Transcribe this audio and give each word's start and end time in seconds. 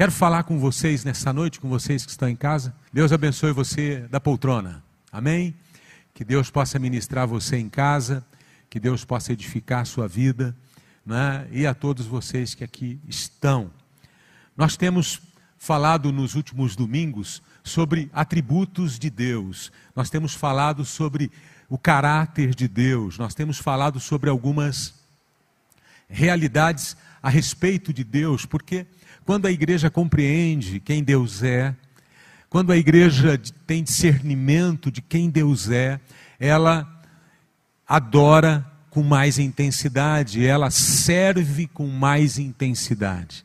Quero 0.00 0.12
falar 0.12 0.44
com 0.44 0.58
vocês 0.58 1.04
nessa 1.04 1.30
noite, 1.30 1.60
com 1.60 1.68
vocês 1.68 2.06
que 2.06 2.10
estão 2.10 2.26
em 2.26 2.34
casa. 2.34 2.74
Deus 2.90 3.12
abençoe 3.12 3.52
você 3.52 4.08
da 4.10 4.18
poltrona. 4.18 4.82
Amém? 5.12 5.54
Que 6.14 6.24
Deus 6.24 6.48
possa 6.50 6.78
ministrar 6.78 7.28
você 7.28 7.58
em 7.58 7.68
casa, 7.68 8.24
que 8.70 8.80
Deus 8.80 9.04
possa 9.04 9.34
edificar 9.34 9.80
a 9.80 9.84
sua 9.84 10.08
vida, 10.08 10.56
né? 11.04 11.46
e 11.52 11.66
a 11.66 11.74
todos 11.74 12.06
vocês 12.06 12.54
que 12.54 12.64
aqui 12.64 12.98
estão. 13.06 13.70
Nós 14.56 14.74
temos 14.74 15.20
falado 15.58 16.10
nos 16.10 16.34
últimos 16.34 16.74
domingos 16.74 17.42
sobre 17.62 18.08
atributos 18.10 18.98
de 18.98 19.10
Deus, 19.10 19.70
nós 19.94 20.08
temos 20.08 20.34
falado 20.34 20.82
sobre 20.82 21.30
o 21.68 21.76
caráter 21.76 22.54
de 22.54 22.66
Deus, 22.66 23.18
nós 23.18 23.34
temos 23.34 23.58
falado 23.58 24.00
sobre 24.00 24.30
algumas 24.30 24.94
realidades 26.08 26.96
a 27.22 27.28
respeito 27.28 27.92
de 27.92 28.04
Deus, 28.04 28.46
porque 28.46 28.86
quando 29.24 29.46
a 29.46 29.50
igreja 29.50 29.90
compreende 29.90 30.80
quem 30.80 31.02
Deus 31.02 31.42
é, 31.42 31.74
quando 32.48 32.72
a 32.72 32.76
igreja 32.76 33.40
tem 33.64 33.82
discernimento 33.82 34.90
de 34.90 35.00
quem 35.00 35.30
Deus 35.30 35.70
é, 35.70 36.00
ela 36.38 37.00
adora 37.86 38.66
com 38.90 39.04
mais 39.04 39.38
intensidade, 39.38 40.44
ela 40.44 40.68
serve 40.68 41.68
com 41.68 41.86
mais 41.86 42.38
intensidade. 42.38 43.44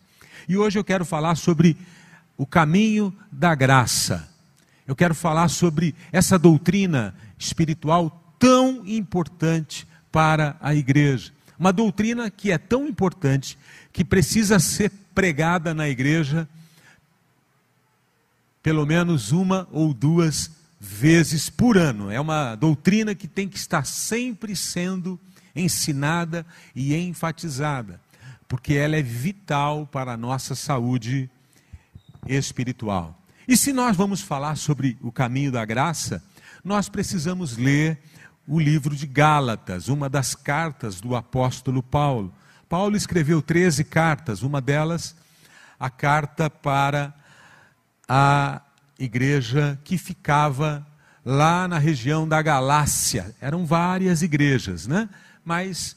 E 0.50 0.58
hoje 0.58 0.80
eu 0.80 0.84
quero 0.84 1.06
falar 1.06 1.36
sobre 1.36 1.78
o 2.36 2.48
caminho 2.48 3.16
da 3.32 3.54
graça. 3.54 4.28
Eu 4.88 4.96
quero 4.96 5.14
falar 5.14 5.50
sobre 5.50 5.94
essa 6.12 6.38
doutrina 6.40 7.14
espiritual 7.38 8.36
tão 8.40 8.84
importante 8.86 9.88
para 10.12 10.58
a 10.60 10.74
igreja. 10.74 11.32
Uma 11.58 11.72
doutrina 11.72 12.30
que 12.30 12.52
é 12.52 12.58
tão 12.58 12.88
importante 12.88 13.58
que 13.94 14.04
precisa 14.04 14.60
ser 14.60 14.92
pregada 15.14 15.74
na 15.74 15.88
igreja 15.88 16.48
pelo 18.62 18.84
menos 18.84 19.32
uma 19.32 19.68
ou 19.72 19.94
duas 19.94 20.50
vezes 20.80 21.52
por 21.52 21.78
ano. 21.78 22.10
É 22.10 22.20
uma 22.20 22.56
doutrina 22.56 23.14
que 23.14 23.28
tem 23.28 23.48
que 23.48 23.58
estar 23.58 23.86
sempre 23.86 24.56
sendo 24.56 25.20
ensinada 25.56 26.44
e 26.76 26.96
enfatizada, 26.96 28.02
porque 28.48 28.74
ela 28.74 28.96
é 28.96 29.04
vital 29.04 29.86
para 29.86 30.14
a 30.14 30.18
nossa 30.18 30.56
saúde 30.56 31.30
espiritual. 32.28 33.16
E 33.48 33.56
se 33.56 33.72
nós 33.72 33.96
vamos 33.96 34.22
falar 34.22 34.58
sobre 34.58 34.98
o 35.00 35.12
caminho 35.12 35.52
da 35.52 35.64
graça, 35.64 36.24
nós 36.64 36.90
precisamos 36.90 37.58
ler 37.58 38.00
o 38.48 38.60
livro 38.60 38.96
de 38.96 39.08
Gálatas, 39.08 39.88
uma 39.88 40.10
das 40.10 40.36
cartas 40.36 41.02
do 41.02 41.16
apóstolo 41.16 41.82
Paulo. 41.82 42.34
Paulo 42.70 42.96
escreveu 42.96 43.42
13 43.42 43.84
cartas, 43.84 44.42
uma 44.42 44.62
delas 44.62 45.16
a 45.80 45.90
carta 45.90 46.50
para 46.50 47.14
a 48.08 48.62
igreja 48.98 49.80
que 49.84 49.98
ficava 49.98 50.86
lá 51.24 51.68
na 51.68 51.78
região 51.78 52.28
da 52.28 52.42
Galácia. 52.42 53.36
Eram 53.42 53.66
várias 53.66 54.22
igrejas, 54.22 54.88
né? 54.88 55.10
Mas 55.44 55.96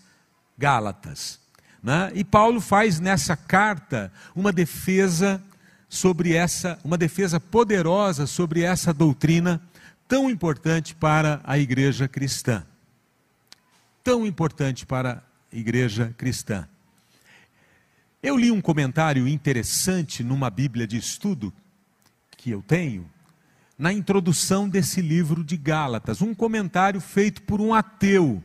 Gálatas. 0.56 1.38
Né? 1.82 2.10
E 2.14 2.24
Paulo 2.24 2.60
faz 2.60 2.98
nessa 2.98 3.36
carta 3.36 4.12
uma 4.34 4.52
defesa 4.52 5.42
sobre 5.88 6.34
essa, 6.34 6.78
uma 6.82 6.98
defesa 6.98 7.38
poderosa 7.38 8.26
sobre 8.26 8.62
essa 8.62 8.92
doutrina 8.92 9.60
tão 10.08 10.30
importante 10.30 10.94
para 10.94 11.40
a 11.44 11.58
igreja 11.58 12.08
cristã. 12.08 12.66
Tão 14.02 14.26
importante 14.26 14.86
para 14.86 15.22
a 15.52 15.56
igreja 15.56 16.14
cristã. 16.16 16.66
Eu 18.22 18.36
li 18.36 18.50
um 18.50 18.60
comentário 18.60 19.28
interessante 19.28 20.24
numa 20.24 20.48
Bíblia 20.48 20.86
de 20.86 20.96
estudo 20.96 21.52
que 22.36 22.50
eu 22.50 22.62
tenho, 22.62 23.08
na 23.78 23.92
introdução 23.92 24.68
desse 24.68 25.00
livro 25.00 25.44
de 25.44 25.56
Gálatas, 25.56 26.22
um 26.22 26.34
comentário 26.34 27.00
feito 27.00 27.42
por 27.42 27.60
um 27.60 27.74
ateu. 27.74 28.42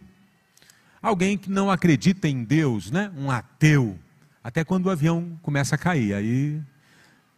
Alguém 1.01 1.37
que 1.37 1.49
não 1.49 1.71
acredita 1.71 2.27
em 2.27 2.43
Deus, 2.43 2.91
né? 2.91 3.11
Um 3.17 3.31
ateu. 3.31 3.97
Até 4.43 4.63
quando 4.63 4.87
o 4.87 4.89
avião 4.91 5.39
começa 5.41 5.75
a 5.75 5.77
cair, 5.77 6.13
aí 6.13 6.61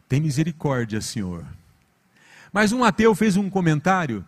tem 0.09 0.19
misericórdia, 0.19 0.99
Senhor. 0.99 1.45
Mas 2.55 2.71
um 2.71 2.85
ateu 2.85 3.13
fez 3.13 3.35
um 3.35 3.49
comentário 3.49 4.25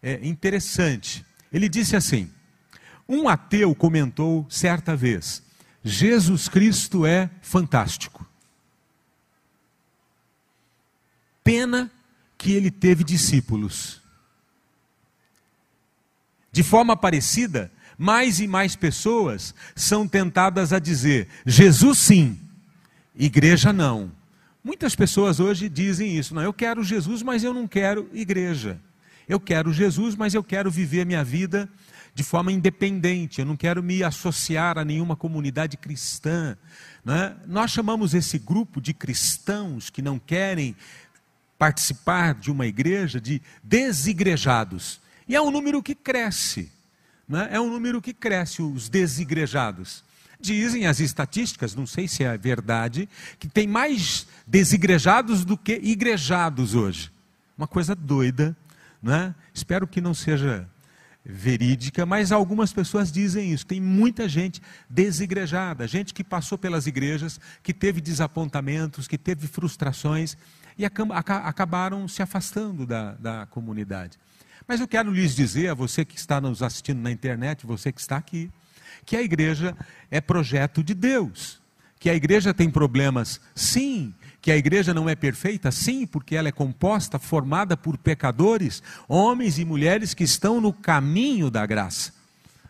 é, 0.00 0.24
interessante. 0.24 1.26
Ele 1.52 1.68
disse 1.68 1.96
assim: 1.96 2.30
Um 3.08 3.28
ateu 3.28 3.74
comentou 3.74 4.46
certa 4.48 4.94
vez: 4.94 5.42
Jesus 5.82 6.48
Cristo 6.48 7.04
é 7.04 7.28
fantástico. 7.42 8.24
Pena 11.42 11.90
que 12.38 12.52
ele 12.52 12.70
teve 12.70 13.02
discípulos. 13.02 14.00
De 16.52 16.62
forma 16.62 16.96
parecida, 16.96 17.72
mais 17.98 18.38
e 18.38 18.46
mais 18.46 18.76
pessoas 18.76 19.52
são 19.74 20.06
tentadas 20.06 20.72
a 20.72 20.78
dizer: 20.78 21.26
Jesus 21.44 21.98
sim, 21.98 22.38
igreja 23.16 23.72
não. 23.72 24.12
Muitas 24.64 24.96
pessoas 24.96 25.40
hoje 25.40 25.68
dizem 25.68 26.16
isso, 26.16 26.34
não, 26.34 26.40
eu 26.40 26.52
quero 26.52 26.82
Jesus, 26.82 27.22
mas 27.22 27.44
eu 27.44 27.52
não 27.52 27.68
quero 27.68 28.08
igreja. 28.14 28.80
Eu 29.28 29.38
quero 29.38 29.72
Jesus, 29.72 30.16
mas 30.16 30.32
eu 30.32 30.42
quero 30.42 30.70
viver 30.70 31.04
minha 31.04 31.22
vida 31.22 31.68
de 32.14 32.22
forma 32.22 32.52
independente, 32.52 33.40
eu 33.40 33.44
não 33.44 33.56
quero 33.56 33.82
me 33.82 34.02
associar 34.02 34.78
a 34.78 34.84
nenhuma 34.84 35.16
comunidade 35.16 35.76
cristã. 35.76 36.56
Né? 37.04 37.36
Nós 37.46 37.72
chamamos 37.72 38.14
esse 38.14 38.38
grupo 38.38 38.80
de 38.80 38.94
cristãos 38.94 39.90
que 39.90 40.00
não 40.00 40.18
querem 40.18 40.76
participar 41.58 42.34
de 42.34 42.52
uma 42.52 42.66
igreja 42.66 43.20
de 43.20 43.42
desigrejados. 43.62 45.00
E 45.28 45.34
é 45.34 45.42
um 45.42 45.50
número 45.50 45.82
que 45.82 45.94
cresce. 45.94 46.70
Né? 47.28 47.48
É 47.50 47.60
um 47.60 47.68
número 47.68 48.00
que 48.00 48.14
cresce, 48.14 48.62
os 48.62 48.88
desigrejados. 48.88 50.04
Dizem 50.44 50.86
as 50.86 51.00
estatísticas, 51.00 51.74
não 51.74 51.86
sei 51.86 52.06
se 52.06 52.22
é 52.22 52.36
verdade, 52.36 53.08
que 53.38 53.48
tem 53.48 53.66
mais 53.66 54.26
desigrejados 54.46 55.42
do 55.42 55.56
que 55.56 55.80
igrejados 55.82 56.74
hoje. 56.74 57.10
Uma 57.56 57.66
coisa 57.66 57.94
doida, 57.94 58.54
né? 59.02 59.34
Espero 59.54 59.86
que 59.86 60.02
não 60.02 60.12
seja 60.12 60.68
verídica, 61.24 62.04
mas 62.04 62.30
algumas 62.30 62.74
pessoas 62.74 63.10
dizem 63.10 63.54
isso. 63.54 63.64
Tem 63.64 63.80
muita 63.80 64.28
gente 64.28 64.60
desigrejada, 64.86 65.88
gente 65.88 66.12
que 66.12 66.22
passou 66.22 66.58
pelas 66.58 66.86
igrejas, 66.86 67.40
que 67.62 67.72
teve 67.72 68.02
desapontamentos, 68.02 69.08
que 69.08 69.16
teve 69.16 69.46
frustrações 69.46 70.36
e 70.76 70.84
acabaram 70.84 72.06
se 72.06 72.20
afastando 72.20 72.84
da, 72.84 73.12
da 73.12 73.46
comunidade. 73.46 74.18
Mas 74.68 74.78
eu 74.78 74.86
quero 74.86 75.10
lhes 75.10 75.34
dizer, 75.34 75.68
a 75.68 75.74
você 75.74 76.04
que 76.04 76.18
está 76.18 76.38
nos 76.38 76.62
assistindo 76.62 77.00
na 77.00 77.10
internet, 77.10 77.64
você 77.64 77.90
que 77.90 78.00
está 78.02 78.18
aqui, 78.18 78.50
que 79.04 79.16
a 79.16 79.22
igreja 79.22 79.76
é 80.10 80.20
projeto 80.20 80.82
de 80.82 80.94
Deus. 80.94 81.60
Que 81.98 82.10
a 82.10 82.14
igreja 82.14 82.52
tem 82.52 82.70
problemas, 82.70 83.40
sim, 83.54 84.14
que 84.44 84.52
a 84.52 84.56
igreja 84.58 84.92
não 84.92 85.08
é 85.08 85.14
perfeita? 85.14 85.70
Sim, 85.70 86.06
porque 86.06 86.36
ela 86.36 86.48
é 86.48 86.52
composta, 86.52 87.18
formada 87.18 87.78
por 87.78 87.96
pecadores, 87.96 88.82
homens 89.08 89.58
e 89.58 89.64
mulheres 89.64 90.12
que 90.12 90.22
estão 90.22 90.60
no 90.60 90.70
caminho 90.70 91.50
da 91.50 91.64
graça. 91.64 92.12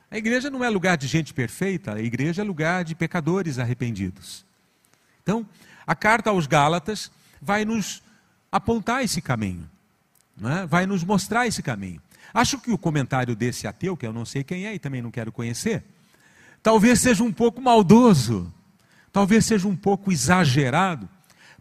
A 0.09 0.17
igreja 0.17 0.49
não 0.49 0.63
é 0.63 0.69
lugar 0.69 0.97
de 0.97 1.09
gente 1.09 1.35
perfeita, 1.35 1.95
a 1.95 2.01
igreja 2.01 2.43
é 2.43 2.45
lugar 2.45 2.85
de 2.85 2.95
pecadores 2.95 3.59
arrependidos. 3.59 4.47
Então, 5.21 5.45
a 5.85 5.97
carta 5.97 6.31
aos 6.31 6.47
Gálatas 6.47 7.11
vai 7.43 7.65
nos 7.65 8.05
apontar 8.53 9.03
esse 9.03 9.21
caminho, 9.21 9.69
é? 10.45 10.67
vai 10.67 10.87
nos 10.87 11.03
mostrar 11.03 11.49
esse 11.49 11.61
caminho. 11.61 12.01
Acho 12.33 12.57
que 12.61 12.71
o 12.71 12.79
comentário 12.79 13.35
desse 13.35 13.67
ateu, 13.67 13.97
que 13.97 14.07
eu 14.07 14.13
não 14.13 14.25
sei 14.25 14.45
quem 14.45 14.65
é 14.67 14.75
e 14.75 14.79
também 14.79 15.03
não 15.03 15.11
quero 15.11 15.33
conhecer, 15.33 15.83
talvez 16.65 17.01
seja 17.01 17.23
um 17.23 17.33
pouco 17.33 17.63
maldoso, 17.63 18.53
talvez 19.13 19.45
seja 19.45 19.69
um 19.69 19.77
pouco 19.77 20.11
exagerado, 20.11 21.09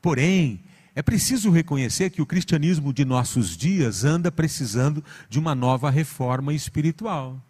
Porém, 0.03 0.61
é 0.93 1.01
preciso 1.01 1.49
reconhecer 1.49 2.09
que 2.09 2.21
o 2.21 2.25
cristianismo 2.25 2.91
de 2.91 3.05
nossos 3.05 3.55
dias 3.55 4.03
anda 4.03 4.29
precisando 4.29 5.01
de 5.29 5.39
uma 5.39 5.55
nova 5.55 5.89
reforma 5.89 6.53
espiritual. 6.53 7.41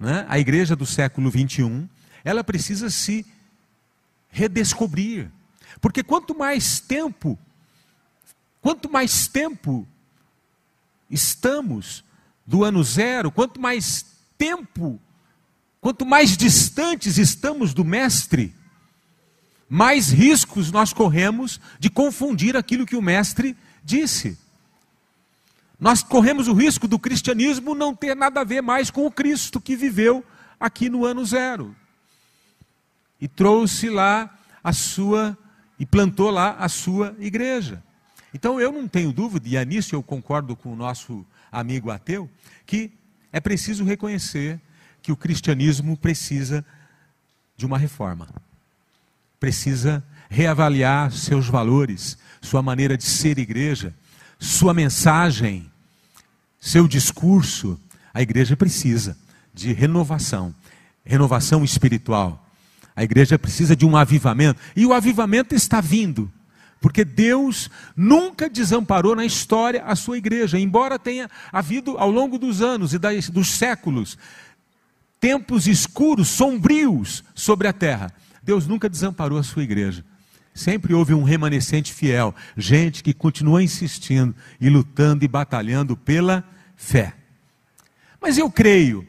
Né? 0.00 0.24
A 0.26 0.38
igreja 0.38 0.74
do 0.74 0.86
século 0.86 1.30
21, 1.30 1.86
ela 2.24 2.42
precisa 2.42 2.88
se 2.88 3.26
redescobrir. 4.30 5.30
Porque 5.82 6.02
quanto 6.02 6.34
mais 6.34 6.80
tempo, 6.80 7.38
quanto 8.62 8.90
mais 8.90 9.28
tempo 9.28 9.86
estamos 11.10 12.02
do 12.46 12.64
ano 12.64 12.82
zero, 12.82 13.30
quanto 13.30 13.60
mais 13.60 14.16
tempo, 14.38 14.98
quanto 15.84 16.06
mais 16.06 16.34
distantes 16.34 17.18
estamos 17.18 17.74
do 17.74 17.84
Mestre, 17.84 18.54
mais 19.68 20.10
riscos 20.10 20.72
nós 20.72 20.94
corremos 20.94 21.60
de 21.78 21.90
confundir 21.90 22.56
aquilo 22.56 22.86
que 22.86 22.96
o 22.96 23.02
Mestre 23.02 23.54
disse. 23.84 24.38
Nós 25.78 26.02
corremos 26.02 26.48
o 26.48 26.54
risco 26.54 26.88
do 26.88 26.98
cristianismo 26.98 27.74
não 27.74 27.94
ter 27.94 28.16
nada 28.16 28.40
a 28.40 28.44
ver 28.44 28.62
mais 28.62 28.90
com 28.90 29.04
o 29.04 29.10
Cristo 29.10 29.60
que 29.60 29.76
viveu 29.76 30.24
aqui 30.58 30.88
no 30.88 31.04
ano 31.04 31.22
zero. 31.22 31.76
E 33.20 33.28
trouxe 33.28 33.90
lá 33.90 34.38
a 34.62 34.72
sua 34.72 35.36
e 35.78 35.84
plantou 35.84 36.30
lá 36.30 36.56
a 36.58 36.68
sua 36.70 37.14
igreja. 37.18 37.84
Então 38.32 38.58
eu 38.58 38.72
não 38.72 38.88
tenho 38.88 39.12
dúvida, 39.12 39.46
e 39.46 39.54
é 39.54 39.62
nisso 39.66 39.94
eu 39.94 40.02
concordo 40.02 40.56
com 40.56 40.72
o 40.72 40.76
nosso 40.76 41.26
amigo 41.52 41.90
ateu, 41.90 42.30
que 42.64 42.90
é 43.30 43.38
preciso 43.38 43.84
reconhecer 43.84 44.58
que 45.04 45.12
o 45.12 45.16
cristianismo 45.16 45.98
precisa 45.98 46.64
de 47.58 47.66
uma 47.66 47.76
reforma. 47.76 48.26
Precisa 49.38 50.02
reavaliar 50.30 51.12
seus 51.12 51.46
valores, 51.46 52.16
sua 52.40 52.62
maneira 52.62 52.96
de 52.96 53.04
ser 53.04 53.38
igreja, 53.38 53.94
sua 54.38 54.72
mensagem, 54.72 55.70
seu 56.58 56.88
discurso. 56.88 57.78
A 58.14 58.22
igreja 58.22 58.56
precisa 58.56 59.14
de 59.52 59.74
renovação, 59.74 60.54
renovação 61.04 61.62
espiritual. 61.62 62.42
A 62.96 63.04
igreja 63.04 63.38
precisa 63.38 63.76
de 63.76 63.84
um 63.84 63.98
avivamento, 63.98 64.58
e 64.74 64.86
o 64.86 64.94
avivamento 64.94 65.54
está 65.54 65.82
vindo. 65.82 66.32
Porque 66.80 67.04
Deus 67.04 67.70
nunca 67.94 68.48
desamparou 68.48 69.14
na 69.14 69.26
história 69.26 69.84
a 69.84 69.94
sua 69.94 70.16
igreja, 70.16 70.58
embora 70.58 70.98
tenha 70.98 71.30
havido 71.52 71.98
ao 71.98 72.10
longo 72.10 72.38
dos 72.38 72.62
anos 72.62 72.94
e 72.94 72.98
dos 72.98 73.48
séculos 73.50 74.16
tempos 75.24 75.66
escuros, 75.66 76.28
sombrios 76.28 77.24
sobre 77.34 77.66
a 77.66 77.72
terra. 77.72 78.12
Deus 78.42 78.66
nunca 78.66 78.90
desamparou 78.90 79.38
a 79.38 79.42
sua 79.42 79.62
igreja. 79.62 80.04
Sempre 80.52 80.92
houve 80.92 81.14
um 81.14 81.22
remanescente 81.22 81.94
fiel, 81.94 82.34
gente 82.54 83.02
que 83.02 83.14
continua 83.14 83.62
insistindo 83.62 84.34
e 84.60 84.68
lutando 84.68 85.24
e 85.24 85.28
batalhando 85.28 85.96
pela 85.96 86.44
fé. 86.76 87.14
Mas 88.20 88.36
eu 88.36 88.50
creio 88.50 89.08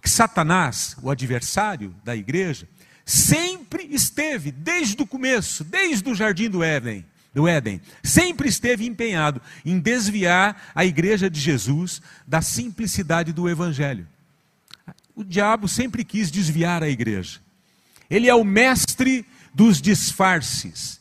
que 0.00 0.08
Satanás, 0.08 0.96
o 1.02 1.10
adversário 1.10 1.92
da 2.04 2.14
igreja, 2.14 2.68
sempre 3.04 3.88
esteve, 3.90 4.52
desde 4.52 5.02
o 5.02 5.06
começo, 5.06 5.64
desde 5.64 6.08
o 6.08 6.14
jardim 6.14 6.48
do 6.48 6.62
Éden, 6.62 7.04
do 7.34 7.48
Éden, 7.48 7.80
sempre 8.04 8.48
esteve 8.48 8.86
empenhado 8.86 9.42
em 9.64 9.80
desviar 9.80 10.70
a 10.76 10.84
igreja 10.84 11.28
de 11.28 11.40
Jesus 11.40 12.00
da 12.24 12.40
simplicidade 12.40 13.32
do 13.32 13.48
evangelho. 13.48 14.06
O 15.16 15.24
diabo 15.24 15.66
sempre 15.66 16.04
quis 16.04 16.30
desviar 16.30 16.82
a 16.82 16.90
igreja. 16.90 17.40
Ele 18.10 18.28
é 18.28 18.34
o 18.34 18.44
mestre 18.44 19.24
dos 19.54 19.80
disfarces. 19.80 21.00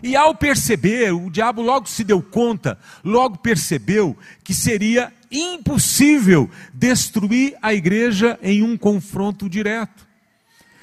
E 0.00 0.14
ao 0.14 0.32
perceber, 0.32 1.12
o 1.12 1.28
diabo 1.28 1.60
logo 1.60 1.88
se 1.88 2.04
deu 2.04 2.22
conta, 2.22 2.78
logo 3.02 3.38
percebeu 3.38 4.16
que 4.44 4.54
seria 4.54 5.12
impossível 5.28 6.48
destruir 6.72 7.58
a 7.60 7.74
igreja 7.74 8.38
em 8.42 8.62
um 8.62 8.76
confronto 8.76 9.48
direto. 9.48 10.06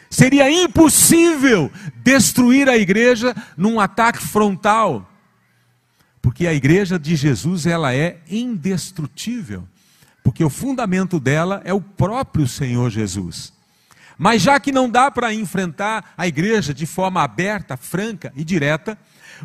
Seria 0.10 0.52
impossível 0.52 1.72
destruir 1.96 2.68
a 2.68 2.78
igreja 2.78 3.34
num 3.56 3.80
ataque 3.80 4.20
frontal. 4.20 5.10
Porque 6.22 6.46
a 6.46 6.54
igreja 6.54 7.00
de 7.00 7.16
Jesus, 7.16 7.66
ela 7.66 7.94
é 7.94 8.20
indestrutível. 8.30 9.66
Porque 10.24 10.44
o 10.44 10.50
fundamento 10.50 11.20
dela 11.20 11.62
é 11.64 11.74
o 11.74 11.82
próprio 11.82 12.48
Senhor 12.48 12.90
Jesus. 12.90 13.54
Mas 14.18 14.42
já 14.42 14.60
que 14.60 14.72
não 14.72 14.90
dá 14.90 15.10
para 15.10 15.34
enfrentar 15.34 16.14
a 16.18 16.28
igreja 16.28 16.74
de 16.74 16.86
forma 16.86 17.24
aberta, 17.24 17.78
franca 17.78 18.34
e 18.36 18.44
direta, 18.44 18.98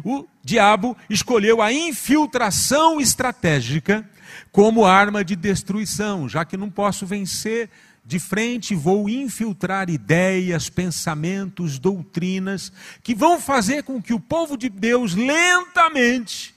o 0.04 0.26
diabo 0.42 0.96
escolheu 1.08 1.62
a 1.62 1.72
infiltração 1.72 3.00
estratégica 3.00 4.08
como 4.50 4.84
arma 4.84 5.24
de 5.24 5.36
destruição, 5.36 6.28
já 6.28 6.44
que 6.44 6.56
não 6.56 6.70
posso 6.70 7.06
vencer 7.06 7.70
de 8.04 8.18
frente 8.18 8.74
vou 8.74 9.08
infiltrar 9.08 9.88
ideias, 9.88 10.68
pensamentos, 10.68 11.78
doutrinas 11.78 12.70
que 13.02 13.14
vão 13.14 13.40
fazer 13.40 13.82
com 13.82 14.02
que 14.02 14.12
o 14.12 14.20
povo 14.20 14.56
de 14.56 14.68
Deus 14.68 15.14
lentamente 15.14 16.54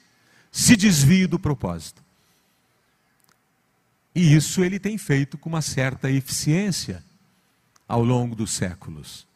se 0.52 0.76
desvie 0.76 1.28
do 1.28 1.40
propósito. 1.40 2.04
E 4.18 4.34
isso 4.34 4.64
ele 4.64 4.80
tem 4.80 4.98
feito 4.98 5.38
com 5.38 5.48
uma 5.48 5.62
certa 5.62 6.10
eficiência 6.10 7.04
ao 7.88 8.04
longo 8.04 8.36
dos 8.36 8.50
séculos. 8.50 9.28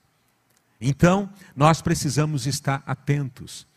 Então, 0.81 1.30
nós 1.56 1.83
precisamos 1.83 2.48
estar 2.48 2.81
atentos. 2.88 3.68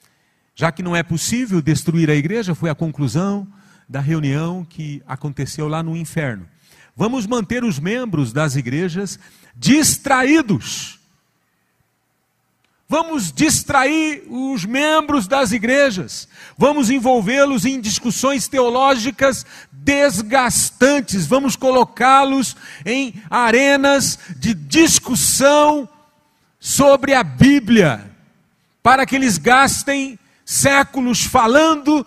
Já 0.54 0.72
que 0.72 0.82
não 0.82 0.96
é 0.96 1.02
possível 1.02 1.60
destruir 1.60 2.08
a 2.08 2.14
igreja, 2.14 2.54
foi 2.54 2.70
a 2.70 2.74
conclusão 2.74 3.46
da 3.86 4.00
reunião 4.00 4.64
que 4.64 5.02
aconteceu 5.06 5.68
lá 5.68 5.82
no 5.82 5.94
inferno. 5.94 6.48
Vamos 6.96 7.26
manter 7.26 7.64
os 7.64 7.78
membros 7.78 8.32
das 8.32 8.56
igrejas 8.56 9.18
distraídos. 9.54 10.98
Vamos 12.94 13.32
distrair 13.32 14.22
os 14.30 14.64
membros 14.64 15.26
das 15.26 15.50
igrejas. 15.50 16.28
Vamos 16.56 16.90
envolvê-los 16.90 17.64
em 17.64 17.80
discussões 17.80 18.46
teológicas 18.46 19.44
desgastantes. 19.72 21.26
Vamos 21.26 21.56
colocá-los 21.56 22.56
em 22.86 23.20
arenas 23.28 24.16
de 24.36 24.54
discussão 24.54 25.88
sobre 26.60 27.14
a 27.14 27.24
Bíblia, 27.24 28.12
para 28.80 29.04
que 29.04 29.16
eles 29.16 29.38
gastem 29.38 30.16
séculos 30.44 31.24
falando 31.24 32.06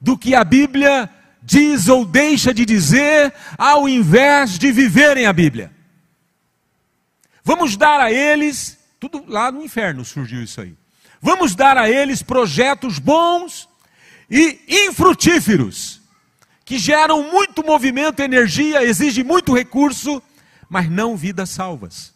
do 0.00 0.16
que 0.16 0.34
a 0.34 0.42
Bíblia 0.42 1.10
diz 1.42 1.86
ou 1.86 2.06
deixa 2.06 2.54
de 2.54 2.64
dizer, 2.64 3.30
ao 3.58 3.86
invés 3.86 4.58
de 4.58 4.72
viverem 4.72 5.26
a 5.26 5.34
Bíblia. 5.34 5.70
Vamos 7.44 7.76
dar 7.76 8.00
a 8.00 8.10
eles, 8.10 8.82
tudo 9.08 9.24
lá 9.30 9.52
no 9.52 9.62
inferno 9.62 10.04
surgiu 10.04 10.42
isso 10.42 10.60
aí. 10.60 10.74
Vamos 11.20 11.54
dar 11.54 11.76
a 11.76 11.90
eles 11.90 12.22
projetos 12.22 12.98
bons 12.98 13.68
e 14.30 14.86
infrutíferos, 14.86 16.00
que 16.64 16.78
geram 16.78 17.30
muito 17.30 17.62
movimento, 17.62 18.20
energia, 18.20 18.82
exigem 18.82 19.22
muito 19.22 19.54
recurso, 19.54 20.22
mas 20.68 20.88
não 20.90 21.16
vidas 21.16 21.50
salvas. 21.50 22.14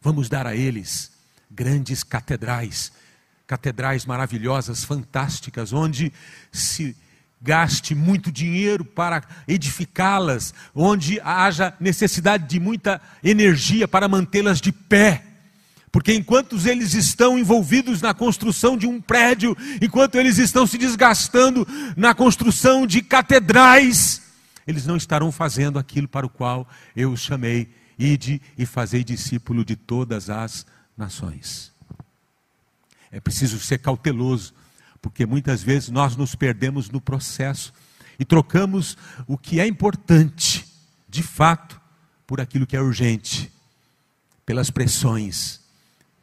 Vamos 0.00 0.28
dar 0.28 0.46
a 0.46 0.54
eles 0.54 1.10
grandes 1.50 2.02
catedrais 2.02 2.92
catedrais 3.44 4.06
maravilhosas, 4.06 4.82
fantásticas, 4.82 5.74
onde 5.74 6.10
se 6.50 6.96
gaste 7.42 7.94
muito 7.94 8.30
dinheiro 8.30 8.84
para 8.84 9.22
edificá-las, 9.48 10.54
onde 10.74 11.20
haja 11.20 11.74
necessidade 11.80 12.46
de 12.46 12.60
muita 12.60 13.00
energia 13.22 13.88
para 13.88 14.08
mantê-las 14.08 14.60
de 14.60 14.70
pé. 14.70 15.24
Porque 15.90 16.14
enquanto 16.14 16.56
eles 16.66 16.94
estão 16.94 17.38
envolvidos 17.38 18.00
na 18.00 18.14
construção 18.14 18.78
de 18.78 18.86
um 18.86 19.00
prédio, 19.00 19.56
enquanto 19.80 20.14
eles 20.14 20.38
estão 20.38 20.66
se 20.66 20.78
desgastando 20.78 21.66
na 21.96 22.14
construção 22.14 22.86
de 22.86 23.02
catedrais, 23.02 24.22
eles 24.66 24.86
não 24.86 24.96
estarão 24.96 25.30
fazendo 25.30 25.78
aquilo 25.78 26.08
para 26.08 26.24
o 26.24 26.30
qual 26.30 26.66
eu 26.96 27.12
os 27.12 27.20
chamei, 27.20 27.68
ide 27.98 28.40
e 28.56 28.64
fazei 28.64 29.04
discípulo 29.04 29.64
de 29.64 29.76
todas 29.76 30.30
as 30.30 30.64
nações. 30.96 31.72
É 33.10 33.20
preciso 33.20 33.60
ser 33.60 33.78
cauteloso, 33.78 34.54
porque 35.02 35.26
muitas 35.26 35.62
vezes 35.62 35.88
nós 35.90 36.16
nos 36.16 36.36
perdemos 36.36 36.88
no 36.88 37.00
processo 37.00 37.74
e 38.18 38.24
trocamos 38.24 38.96
o 39.26 39.36
que 39.36 39.60
é 39.60 39.66
importante, 39.66 40.64
de 41.08 41.24
fato, 41.24 41.80
por 42.24 42.40
aquilo 42.40 42.66
que 42.66 42.76
é 42.76 42.80
urgente, 42.80 43.52
pelas 44.46 44.70
pressões. 44.70 45.60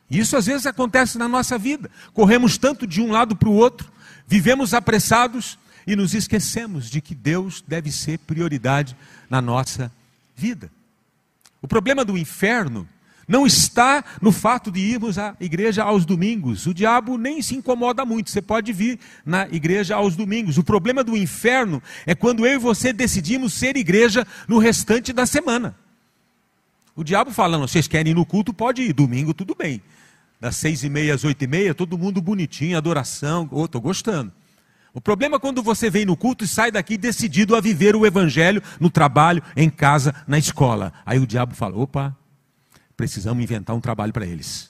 Isso 0.10 0.38
às 0.38 0.46
vezes 0.46 0.66
acontece 0.66 1.18
na 1.18 1.28
nossa 1.28 1.58
vida. 1.58 1.92
Corremos 2.14 2.58
tanto 2.58 2.88
de 2.88 3.02
um 3.02 3.12
lado 3.12 3.36
para 3.36 3.50
o 3.50 3.54
outro, 3.54 3.92
vivemos 4.26 4.74
apressados 4.74 5.60
e 5.86 5.96
nos 5.96 6.14
esquecemos 6.14 6.90
de 6.90 7.02
que 7.02 7.14
Deus 7.14 7.64
deve 7.68 7.92
ser 7.92 8.18
prioridade 8.20 8.96
na 9.30 9.42
nossa 9.42 9.92
vida. 10.36 10.72
O 11.62 11.68
problema 11.68 12.06
do 12.06 12.18
inferno 12.18 12.88
não 13.30 13.46
está 13.46 14.04
no 14.20 14.32
fato 14.32 14.72
de 14.72 14.80
irmos 14.80 15.20
à 15.20 15.36
igreja 15.40 15.84
aos 15.84 16.04
domingos. 16.04 16.66
O 16.66 16.74
diabo 16.74 17.16
nem 17.16 17.44
se 17.44 17.56
incomoda 17.56 18.04
muito. 18.04 18.32
Você 18.32 18.42
pode 18.42 18.74
vir 18.74 19.00
na 19.24 19.48
igreja 19.50 19.96
aos 19.96 20.16
domingos. 20.16 20.58
O 20.58 20.64
problema 20.64 21.04
do 21.04 21.16
inferno 21.16 21.82
é 22.08 22.16
quando 22.16 22.44
eu 22.44 22.56
e 22.56 22.58
você 22.58 22.92
decidimos 22.92 23.54
ser 23.54 23.78
igreja 23.78 24.26
no 24.48 24.58
restante 24.58 25.14
da 25.14 25.28
semana. 25.28 25.76
O 26.96 27.04
diabo 27.04 27.30
falando, 27.30 27.68
vocês 27.68 27.88
querem 27.88 28.12
ir 28.12 28.16
no 28.16 28.26
culto, 28.26 28.52
pode 28.52 28.82
ir. 28.82 28.94
Domingo, 28.94 29.32
tudo 29.32 29.54
bem. 29.56 29.80
Das 30.42 30.56
seis 30.56 30.84
e 30.84 30.90
meia 30.90 31.14
às 31.14 31.24
oito 31.24 31.44
e 31.44 31.48
meia, 31.48 31.76
todo 31.76 32.00
mundo 32.00 32.20
bonitinho, 32.20 32.76
adoração. 32.76 33.48
Oh, 33.52 33.66
estou 33.66 33.80
gostando. 33.80 34.32
O 34.92 35.00
problema 35.00 35.36
é 35.36 35.40
quando 35.40 35.62
você 35.62 35.88
vem 35.88 36.04
no 36.04 36.18
culto 36.18 36.46
e 36.46 36.48
sai 36.48 36.72
daqui 36.72 36.98
decidido 36.98 37.56
a 37.56 37.62
viver 37.62 37.96
o 37.96 38.08
evangelho 38.08 38.62
no 38.80 38.90
trabalho, 38.90 39.44
em 39.56 39.70
casa, 39.70 40.16
na 40.28 40.40
escola. 40.40 40.92
Aí 41.06 41.20
o 41.20 41.28
diabo 41.28 41.54
fala: 41.54 41.78
opa, 41.78 42.18
precisamos 43.00 43.42
inventar 43.42 43.74
um 43.74 43.80
trabalho 43.80 44.12
para 44.12 44.26
eles. 44.26 44.70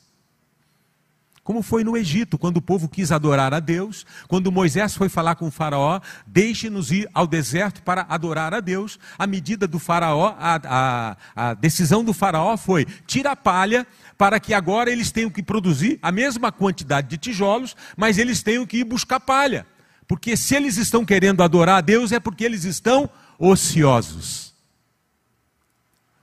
como 1.44 1.64
foi 1.64 1.84
no 1.84 1.98
Egito, 1.98 2.38
quando 2.38 2.58
o 2.58 2.62
povo 2.62 2.88
quis 2.88 3.12
adorar 3.12 3.56
a 3.56 3.60
Deus, 3.60 4.06
quando 4.28 4.52
Moisés 4.52 4.96
foi 4.96 5.10
falar 5.10 5.34
com 5.34 5.48
o 5.48 5.52
Faraó, 5.52 6.00
deixe-nos 6.28 6.92
ir 6.92 7.10
ao 7.12 7.26
deserto 7.26 7.82
para 7.82 8.06
adorar 8.08 8.54
a 8.54 8.60
Deus. 8.60 9.00
A 9.18 9.26
medida 9.26 9.68
do 9.68 9.80
Faraó, 9.80 10.36
a, 10.38 10.62
a, 10.64 11.18
a 11.36 11.54
decisão 11.56 12.04
do 12.04 12.14
Faraó 12.14 12.56
foi: 12.56 12.86
tira 13.08 13.32
a 13.32 13.36
palha, 13.36 13.88
para 14.16 14.40
que 14.40 14.54
agora 14.54 14.92
eles 14.92 15.12
tenham 15.12 15.32
que 15.32 15.42
produzir 15.42 15.98
a 16.00 16.12
mesma 16.12 16.52
quantidade 16.52 17.08
de 17.08 17.18
tijolos, 17.18 17.76
mas 17.98 18.20
eles 18.20 18.44
tenham 18.44 18.64
que 18.64 18.78
ir 18.78 18.84
buscar 18.84 19.20
palha. 19.20 19.66
Porque 20.08 20.38
se 20.38 20.54
eles 20.54 20.78
estão 20.78 21.04
querendo 21.04 21.42
adorar 21.42 21.80
a 21.80 21.82
Deus, 21.82 22.12
é 22.12 22.20
porque 22.20 22.44
eles 22.44 22.64
estão 22.64 23.10
ociosos. 23.40 24.54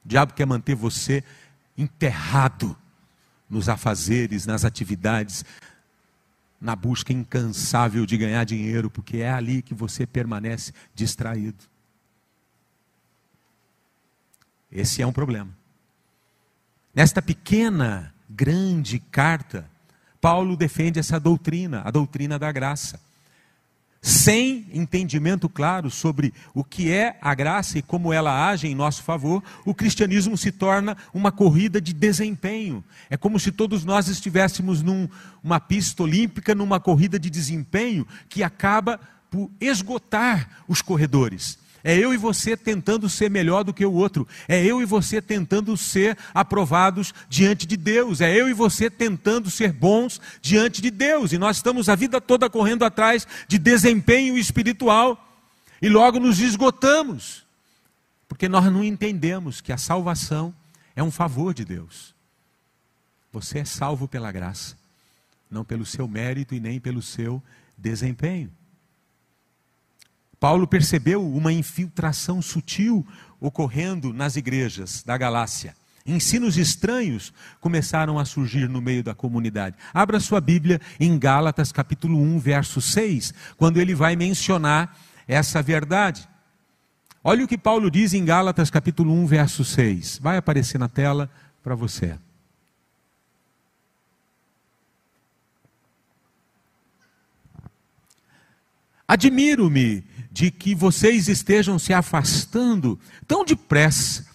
O 0.04 0.08
diabo 0.08 0.34
quer 0.34 0.46
manter 0.46 0.76
você 0.76 1.25
enterrado 1.76 2.76
nos 3.49 3.68
afazeres, 3.68 4.47
nas 4.47 4.64
atividades, 4.64 5.45
na 6.61 6.75
busca 6.75 7.12
incansável 7.12 8.06
de 8.06 8.16
ganhar 8.16 8.45
dinheiro, 8.45 8.90
porque 8.90 9.18
é 9.18 9.30
ali 9.30 9.62
que 9.62 9.75
você 9.75 10.06
permanece 10.06 10.73
distraído. 10.95 11.64
Esse 14.71 15.02
é 15.02 15.06
um 15.06 15.12
problema. 15.12 15.56
Nesta 16.95 17.23
pequena, 17.23 18.14
grande 18.28 18.99
carta, 18.99 19.71
Paulo 20.21 20.56
defende 20.56 20.99
essa 20.99 21.21
doutrina, 21.21 21.83
a 21.85 21.90
doutrina 21.90 22.38
da 22.38 22.50
graça 22.50 23.05
sem 24.06 24.68
entendimento 24.72 25.48
claro 25.48 25.90
sobre 25.90 26.32
o 26.54 26.62
que 26.62 26.92
é 26.92 27.18
a 27.20 27.34
graça 27.34 27.76
e 27.76 27.82
como 27.82 28.12
ela 28.12 28.48
age 28.48 28.68
em 28.68 28.75
nosso 28.75 29.02
favor, 29.02 29.42
o 29.64 29.75
cristianismo 29.75 30.36
se 30.36 30.52
torna 30.52 30.96
uma 31.12 31.32
corrida 31.32 31.80
de 31.80 31.92
desempenho. 31.92 32.84
É 33.10 33.16
como 33.16 33.40
se 33.40 33.50
todos 33.50 33.84
nós 33.84 34.06
estivéssemos 34.06 34.80
numa 34.80 35.58
pista 35.58 36.04
olímpica, 36.04 36.54
numa 36.54 36.78
corrida 36.78 37.18
de 37.18 37.28
desempenho 37.28 38.06
que 38.28 38.44
acaba 38.44 39.00
por 39.28 39.50
esgotar 39.60 40.50
os 40.68 40.80
corredores. 40.80 41.58
É 41.88 41.96
eu 41.96 42.12
e 42.12 42.16
você 42.16 42.56
tentando 42.56 43.08
ser 43.08 43.30
melhor 43.30 43.62
do 43.62 43.72
que 43.72 43.86
o 43.86 43.92
outro. 43.92 44.26
É 44.48 44.60
eu 44.60 44.82
e 44.82 44.84
você 44.84 45.22
tentando 45.22 45.76
ser 45.76 46.18
aprovados 46.34 47.14
diante 47.28 47.64
de 47.64 47.76
Deus. 47.76 48.20
É 48.20 48.34
eu 48.34 48.48
e 48.48 48.52
você 48.52 48.90
tentando 48.90 49.48
ser 49.52 49.72
bons 49.72 50.20
diante 50.42 50.82
de 50.82 50.90
Deus. 50.90 51.32
E 51.32 51.38
nós 51.38 51.58
estamos 51.58 51.88
a 51.88 51.94
vida 51.94 52.20
toda 52.20 52.50
correndo 52.50 52.84
atrás 52.84 53.24
de 53.46 53.56
desempenho 53.56 54.36
espiritual. 54.36 55.32
E 55.80 55.88
logo 55.88 56.18
nos 56.18 56.40
esgotamos. 56.40 57.46
Porque 58.28 58.48
nós 58.48 58.64
não 58.64 58.82
entendemos 58.82 59.60
que 59.60 59.72
a 59.72 59.78
salvação 59.78 60.52
é 60.96 61.04
um 61.04 61.12
favor 61.12 61.54
de 61.54 61.64
Deus. 61.64 62.12
Você 63.32 63.60
é 63.60 63.64
salvo 63.64 64.08
pela 64.08 64.32
graça, 64.32 64.74
não 65.48 65.64
pelo 65.64 65.86
seu 65.86 66.08
mérito 66.08 66.52
e 66.52 66.58
nem 66.58 66.80
pelo 66.80 67.00
seu 67.00 67.40
desempenho. 67.78 68.50
Paulo 70.38 70.66
percebeu 70.66 71.26
uma 71.26 71.52
infiltração 71.52 72.42
sutil 72.42 73.06
ocorrendo 73.40 74.12
nas 74.12 74.36
igrejas 74.36 75.02
da 75.02 75.16
Galácia. 75.16 75.74
Ensinos 76.04 76.56
estranhos 76.56 77.32
começaram 77.60 78.18
a 78.18 78.24
surgir 78.24 78.68
no 78.68 78.80
meio 78.80 79.02
da 79.02 79.14
comunidade. 79.14 79.76
Abra 79.92 80.20
sua 80.20 80.40
Bíblia 80.40 80.80
em 81.00 81.18
Gálatas 81.18 81.72
capítulo 81.72 82.18
1, 82.18 82.38
verso 82.38 82.80
6, 82.80 83.34
quando 83.56 83.80
ele 83.80 83.94
vai 83.94 84.14
mencionar 84.14 84.96
essa 85.26 85.60
verdade. 85.60 86.28
Olha 87.24 87.44
o 87.44 87.48
que 87.48 87.58
Paulo 87.58 87.90
diz 87.90 88.14
em 88.14 88.24
Gálatas 88.24 88.70
capítulo 88.70 89.12
1, 89.12 89.26
verso 89.26 89.64
6. 89.64 90.20
Vai 90.22 90.36
aparecer 90.36 90.78
na 90.78 90.88
tela 90.88 91.28
para 91.60 91.74
você. 91.74 92.16
Admiro-me 99.08 100.04
de 100.36 100.50
que 100.50 100.74
vocês 100.74 101.28
estejam 101.28 101.78
se 101.78 101.94
afastando 101.94 103.00
tão 103.26 103.42
depressa 103.42 104.26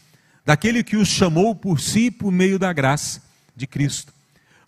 daquele 0.44 0.84
que 0.84 0.98
os 0.98 1.08
chamou 1.08 1.54
por 1.54 1.80
si 1.80 2.10
por 2.10 2.32
meio 2.32 2.58
da 2.58 2.74
graça 2.74 3.22
de 3.56 3.68
Cristo. 3.68 4.12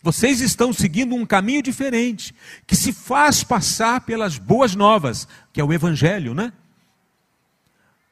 Vocês 0.00 0.40
estão 0.40 0.72
seguindo 0.72 1.12
um 1.12 1.26
caminho 1.26 1.60
diferente, 1.60 2.32
que 2.68 2.76
se 2.76 2.92
faz 2.92 3.42
passar 3.42 4.02
pelas 4.02 4.38
boas 4.38 4.76
novas, 4.76 5.26
que 5.52 5.60
é 5.60 5.64
o 5.64 5.72
Evangelho, 5.72 6.34
né? 6.34 6.52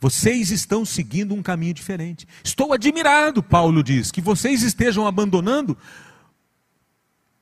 Vocês 0.00 0.50
estão 0.50 0.84
seguindo 0.84 1.32
um 1.32 1.44
caminho 1.44 1.74
diferente. 1.74 2.26
Estou 2.42 2.72
admirado, 2.72 3.40
Paulo 3.40 3.84
diz, 3.84 4.10
que 4.10 4.20
vocês 4.20 4.64
estejam 4.64 5.06
abandonando 5.06 5.78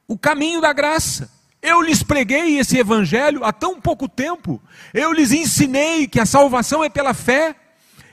o 0.06 0.18
caminho 0.18 0.60
da 0.60 0.74
graça 0.74 1.39
eu 1.62 1.82
lhes 1.82 2.02
preguei 2.02 2.58
esse 2.58 2.78
evangelho 2.78 3.44
há 3.44 3.52
tão 3.52 3.80
pouco 3.80 4.08
tempo. 4.08 4.62
Eu 4.94 5.12
lhes 5.12 5.30
ensinei 5.30 6.06
que 6.06 6.18
a 6.18 6.24
salvação 6.24 6.82
é 6.82 6.88
pela 6.88 7.12
fé. 7.12 7.54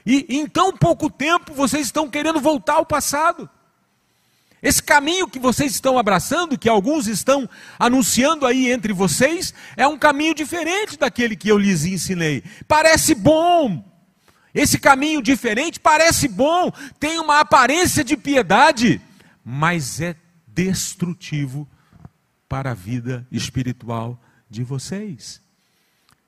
E 0.05 0.25
em 0.29 0.47
tão 0.47 0.75
pouco 0.75 1.09
tempo 1.09 1.53
vocês 1.53 1.87
estão 1.87 2.09
querendo 2.09 2.41
voltar 2.41 2.73
ao 2.73 2.85
passado. 2.85 3.49
Esse 4.61 4.81
caminho 4.81 5.27
que 5.27 5.39
vocês 5.39 5.71
estão 5.71 5.97
abraçando, 5.97 6.57
que 6.57 6.67
alguns 6.67 7.07
estão 7.07 7.47
anunciando 7.77 8.45
aí 8.45 8.71
entre 8.71 8.91
vocês, 8.91 9.53
é 9.77 9.87
um 9.87 9.97
caminho 9.97 10.33
diferente 10.33 10.97
daquele 10.97 11.35
que 11.35 11.47
eu 11.47 11.57
lhes 11.57 11.85
ensinei. 11.85 12.43
Parece 12.67 13.13
bom. 13.13 13.83
Esse 14.53 14.79
caminho 14.79 15.21
diferente 15.21 15.79
parece 15.79 16.27
bom, 16.27 16.71
tem 16.99 17.19
uma 17.19 17.39
aparência 17.39 18.03
de 18.03 18.17
piedade, 18.17 18.99
mas 19.45 20.01
é 20.01 20.15
destrutivo 20.47 21.67
para 22.47 22.71
a 22.71 22.73
vida 22.73 23.27
espiritual 23.31 24.21
de 24.49 24.63
vocês. 24.63 25.41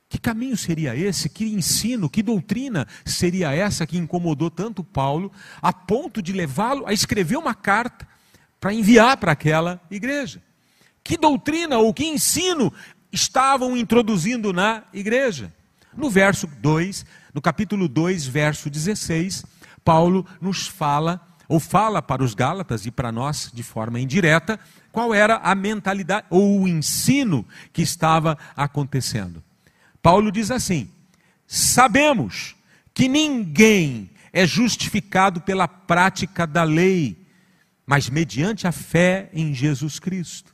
Que 0.09 0.17
caminho 0.17 0.57
seria 0.57 0.95
esse? 0.95 1.29
Que 1.29 1.45
ensino, 1.45 2.09
que 2.09 2.23
doutrina 2.23 2.87
seria 3.05 3.53
essa 3.53 3.85
que 3.85 3.97
incomodou 3.97 4.49
tanto 4.49 4.83
Paulo, 4.83 5.31
a 5.61 5.71
ponto 5.71 6.21
de 6.21 6.33
levá-lo 6.33 6.87
a 6.87 6.93
escrever 6.93 7.37
uma 7.37 7.53
carta 7.53 8.07
para 8.59 8.73
enviar 8.73 9.17
para 9.17 9.33
aquela 9.33 9.79
igreja? 9.89 10.41
Que 11.03 11.15
doutrina 11.15 11.77
ou 11.77 11.93
que 11.93 12.05
ensino 12.05 12.73
estavam 13.11 13.77
introduzindo 13.77 14.51
na 14.51 14.83
igreja? 14.91 15.53
No 15.95 16.09
verso 16.09 16.47
2, 16.47 17.05
no 17.33 17.41
capítulo 17.41 17.87
2, 17.87 18.25
verso 18.25 18.69
16, 18.69 19.45
Paulo 19.83 20.25
nos 20.41 20.67
fala, 20.67 21.21
ou 21.49 21.59
fala 21.59 21.99
para 21.99 22.23
os 22.23 22.35
Gálatas 22.35 22.85
e 22.85 22.91
para 22.91 23.11
nós 23.11 23.49
de 23.51 23.63
forma 23.63 23.99
indireta, 23.99 24.59
qual 24.91 25.13
era 25.13 25.37
a 25.37 25.55
mentalidade 25.55 26.27
ou 26.29 26.61
o 26.61 26.67
ensino 26.67 27.45
que 27.73 27.81
estava 27.81 28.37
acontecendo. 28.55 29.43
Paulo 30.01 30.31
diz 30.31 30.51
assim: 30.51 30.89
sabemos 31.47 32.55
que 32.93 33.07
ninguém 33.07 34.11
é 34.31 34.45
justificado 34.45 35.41
pela 35.41 35.67
prática 35.67 36.45
da 36.45 36.63
lei, 36.63 37.25
mas 37.85 38.09
mediante 38.09 38.67
a 38.67 38.71
fé 38.71 39.29
em 39.33 39.53
Jesus 39.53 39.97
Cristo. 39.97 40.53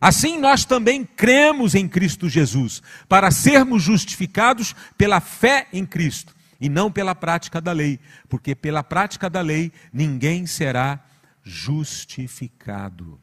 Assim 0.00 0.40
nós 0.40 0.64
também 0.64 1.04
cremos 1.04 1.76
em 1.76 1.86
Cristo 1.86 2.28
Jesus, 2.28 2.82
para 3.08 3.30
sermos 3.30 3.84
justificados 3.84 4.74
pela 4.98 5.20
fé 5.20 5.68
em 5.72 5.86
Cristo, 5.86 6.34
e 6.62 6.68
não 6.68 6.92
pela 6.92 7.12
prática 7.12 7.60
da 7.60 7.72
lei, 7.72 7.98
porque 8.28 8.54
pela 8.54 8.84
prática 8.84 9.28
da 9.28 9.40
lei 9.40 9.72
ninguém 9.92 10.46
será 10.46 11.00
justificado. 11.42 13.20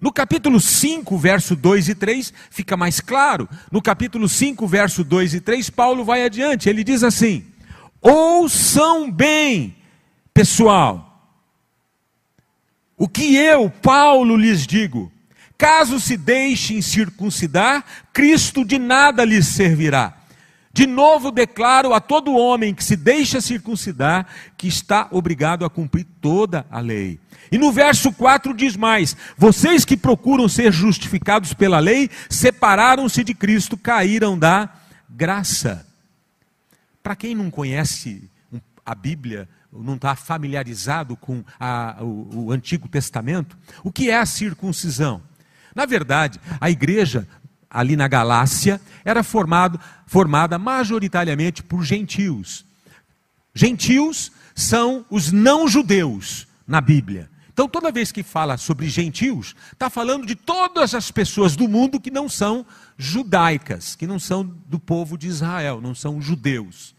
No 0.00 0.12
capítulo 0.12 0.60
5, 0.60 1.18
verso 1.18 1.56
2 1.56 1.88
e 1.88 1.94
3, 1.96 2.32
fica 2.48 2.76
mais 2.76 3.00
claro. 3.00 3.48
No 3.72 3.82
capítulo 3.82 4.28
5, 4.28 4.68
verso 4.68 5.02
2 5.02 5.34
e 5.34 5.40
3, 5.40 5.68
Paulo 5.68 6.04
vai 6.04 6.24
adiante. 6.24 6.68
Ele 6.68 6.84
diz 6.84 7.02
assim: 7.02 7.44
Ouçam 8.00 9.10
bem, 9.10 9.76
pessoal, 10.32 11.28
o 12.96 13.08
que 13.08 13.34
eu, 13.34 13.68
Paulo, 13.68 14.36
lhes 14.36 14.64
digo. 14.64 15.12
Caso 15.58 15.98
se 15.98 16.16
deixem 16.16 16.80
circuncidar, 16.80 17.84
Cristo 18.12 18.64
de 18.64 18.78
nada 18.78 19.24
lhes 19.24 19.48
servirá. 19.48 20.19
De 20.80 20.86
novo 20.86 21.30
declaro 21.30 21.92
a 21.92 22.00
todo 22.00 22.34
homem 22.34 22.74
que 22.74 22.82
se 22.82 22.96
deixa 22.96 23.38
circuncidar 23.38 24.26
que 24.56 24.66
está 24.66 25.08
obrigado 25.10 25.62
a 25.66 25.68
cumprir 25.68 26.06
toda 26.22 26.64
a 26.70 26.80
lei. 26.80 27.20
E 27.52 27.58
no 27.58 27.70
verso 27.70 28.10
4 28.10 28.54
diz 28.54 28.76
mais: 28.76 29.14
Vocês 29.36 29.84
que 29.84 29.94
procuram 29.94 30.48
ser 30.48 30.72
justificados 30.72 31.52
pela 31.52 31.78
lei, 31.80 32.08
separaram-se 32.30 33.22
de 33.22 33.34
Cristo, 33.34 33.76
caíram 33.76 34.38
da 34.38 34.70
graça. 35.06 35.86
Para 37.02 37.14
quem 37.14 37.34
não 37.34 37.50
conhece 37.50 38.30
a 38.86 38.94
Bíblia, 38.94 39.46
não 39.70 39.96
está 39.96 40.16
familiarizado 40.16 41.14
com 41.14 41.44
a, 41.60 41.98
o, 42.00 42.46
o 42.46 42.52
Antigo 42.52 42.88
Testamento, 42.88 43.54
o 43.84 43.92
que 43.92 44.08
é 44.08 44.16
a 44.16 44.24
circuncisão? 44.24 45.20
Na 45.74 45.84
verdade, 45.86 46.40
a 46.60 46.70
igreja 46.70 47.28
ali 47.70 47.96
na 47.96 48.08
Galácia 48.08 48.80
era 49.04 49.22
formado, 49.22 49.78
formada 50.06 50.58
majoritariamente 50.58 51.62
por 51.62 51.84
gentios. 51.84 52.64
Gentios 53.54 54.32
são 54.54 55.04
os 55.08 55.30
não-judeus 55.30 56.46
na 56.66 56.80
Bíblia. 56.80 57.30
Então, 57.52 57.68
toda 57.68 57.92
vez 57.92 58.10
que 58.10 58.22
fala 58.22 58.56
sobre 58.56 58.88
gentios, 58.88 59.54
está 59.72 59.90
falando 59.90 60.26
de 60.26 60.34
todas 60.34 60.94
as 60.94 61.10
pessoas 61.10 61.54
do 61.56 61.68
mundo 61.68 62.00
que 62.00 62.10
não 62.10 62.28
são 62.28 62.64
judaicas, 62.96 63.94
que 63.94 64.06
não 64.06 64.18
são 64.18 64.44
do 64.66 64.78
povo 64.78 65.18
de 65.18 65.28
Israel, 65.28 65.80
não 65.80 65.94
são 65.94 66.22
judeus. 66.22 66.94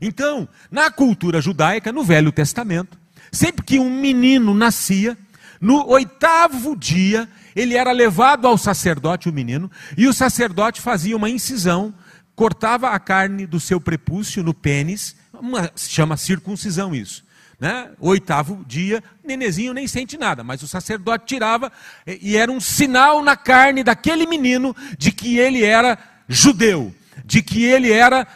Então, 0.00 0.48
na 0.70 0.90
cultura 0.90 1.40
judaica, 1.40 1.92
no 1.92 2.04
Velho 2.04 2.30
Testamento, 2.30 2.98
sempre 3.32 3.64
que 3.64 3.78
um 3.78 3.90
menino 3.90 4.54
nascia, 4.54 5.16
no 5.60 5.86
oitavo 5.88 6.76
dia, 6.76 7.28
ele 7.54 7.76
era 7.76 7.92
levado 7.92 8.46
ao 8.46 8.56
sacerdote, 8.56 9.28
o 9.28 9.32
menino, 9.32 9.70
e 9.96 10.06
o 10.06 10.12
sacerdote 10.12 10.80
fazia 10.80 11.16
uma 11.16 11.30
incisão, 11.30 11.94
cortava 12.34 12.90
a 12.90 12.98
carne 12.98 13.46
do 13.46 13.60
seu 13.60 13.80
prepúcio 13.80 14.42
no 14.42 14.54
pênis, 14.54 15.16
uma, 15.32 15.70
se 15.74 15.90
chama 15.90 16.16
circuncisão 16.16 16.94
isso. 16.94 17.24
Né? 17.58 17.90
Oitavo 18.00 18.64
dia, 18.66 19.04
nenezinho 19.22 19.74
nem 19.74 19.86
sente 19.86 20.16
nada, 20.16 20.42
mas 20.42 20.62
o 20.62 20.68
sacerdote 20.68 21.26
tirava 21.26 21.70
e 22.06 22.34
era 22.34 22.50
um 22.50 22.58
sinal 22.58 23.22
na 23.22 23.36
carne 23.36 23.84
daquele 23.84 24.26
menino 24.26 24.74
de 24.96 25.12
que 25.12 25.38
ele 25.38 25.62
era 25.62 25.98
judeu, 26.26 26.94
de 27.22 27.42
que 27.42 27.62
ele 27.62 27.92
era 27.92 28.26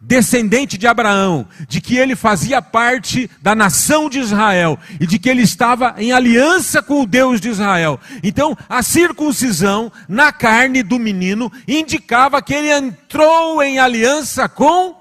descendente 0.00 0.78
de 0.78 0.86
Abraão, 0.86 1.46
de 1.68 1.80
que 1.80 1.96
ele 1.96 2.16
fazia 2.16 2.62
parte 2.62 3.30
da 3.42 3.54
nação 3.54 4.08
de 4.08 4.18
Israel 4.18 4.78
e 4.98 5.06
de 5.06 5.18
que 5.18 5.28
ele 5.28 5.42
estava 5.42 5.94
em 5.98 6.10
aliança 6.10 6.82
com 6.82 7.02
o 7.02 7.06
Deus 7.06 7.40
de 7.40 7.50
Israel. 7.50 8.00
Então, 8.22 8.56
a 8.68 8.82
circuncisão 8.82 9.92
na 10.08 10.32
carne 10.32 10.82
do 10.82 10.98
menino 10.98 11.52
indicava 11.68 12.40
que 12.40 12.54
ele 12.54 12.72
entrou 12.72 13.62
em 13.62 13.78
aliança 13.78 14.48
com 14.48 14.96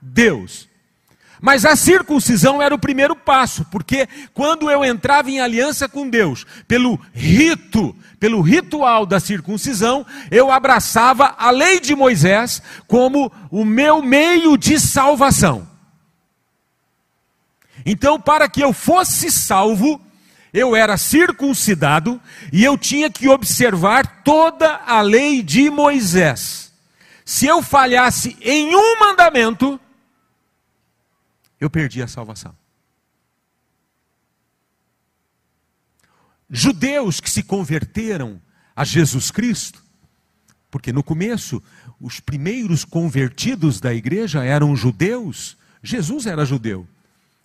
Deus. 0.00 0.68
Mas 1.44 1.66
a 1.66 1.76
circuncisão 1.76 2.62
era 2.62 2.74
o 2.74 2.78
primeiro 2.78 3.14
passo, 3.14 3.66
porque 3.66 4.08
quando 4.32 4.70
eu 4.70 4.82
entrava 4.82 5.30
em 5.30 5.40
aliança 5.40 5.86
com 5.86 6.08
Deus, 6.08 6.46
pelo 6.66 6.98
rito, 7.12 7.94
pelo 8.18 8.40
ritual 8.40 9.04
da 9.04 9.20
circuncisão, 9.20 10.06
eu 10.30 10.50
abraçava 10.50 11.34
a 11.36 11.50
lei 11.50 11.80
de 11.80 11.94
Moisés 11.94 12.62
como 12.88 13.30
o 13.50 13.62
meu 13.62 14.00
meio 14.00 14.56
de 14.56 14.80
salvação. 14.80 15.68
Então, 17.84 18.18
para 18.18 18.48
que 18.48 18.62
eu 18.62 18.72
fosse 18.72 19.30
salvo, 19.30 20.00
eu 20.50 20.74
era 20.74 20.96
circuncidado 20.96 22.18
e 22.54 22.64
eu 22.64 22.78
tinha 22.78 23.10
que 23.10 23.28
observar 23.28 24.22
toda 24.24 24.80
a 24.86 25.02
lei 25.02 25.42
de 25.42 25.68
Moisés. 25.68 26.72
Se 27.22 27.44
eu 27.44 27.62
falhasse 27.62 28.34
em 28.40 28.74
um 28.74 28.98
mandamento, 28.98 29.78
eu 31.64 31.70
perdi 31.70 32.02
a 32.02 32.06
salvação. 32.06 32.54
Judeus 36.50 37.20
que 37.20 37.30
se 37.30 37.42
converteram 37.42 38.40
a 38.76 38.84
Jesus 38.84 39.30
Cristo, 39.30 39.82
porque 40.70 40.92
no 40.92 41.02
começo 41.02 41.62
os 42.00 42.20
primeiros 42.20 42.84
convertidos 42.84 43.80
da 43.80 43.94
igreja 43.94 44.44
eram 44.44 44.76
judeus, 44.76 45.56
Jesus 45.82 46.26
era 46.26 46.44
judeu. 46.44 46.86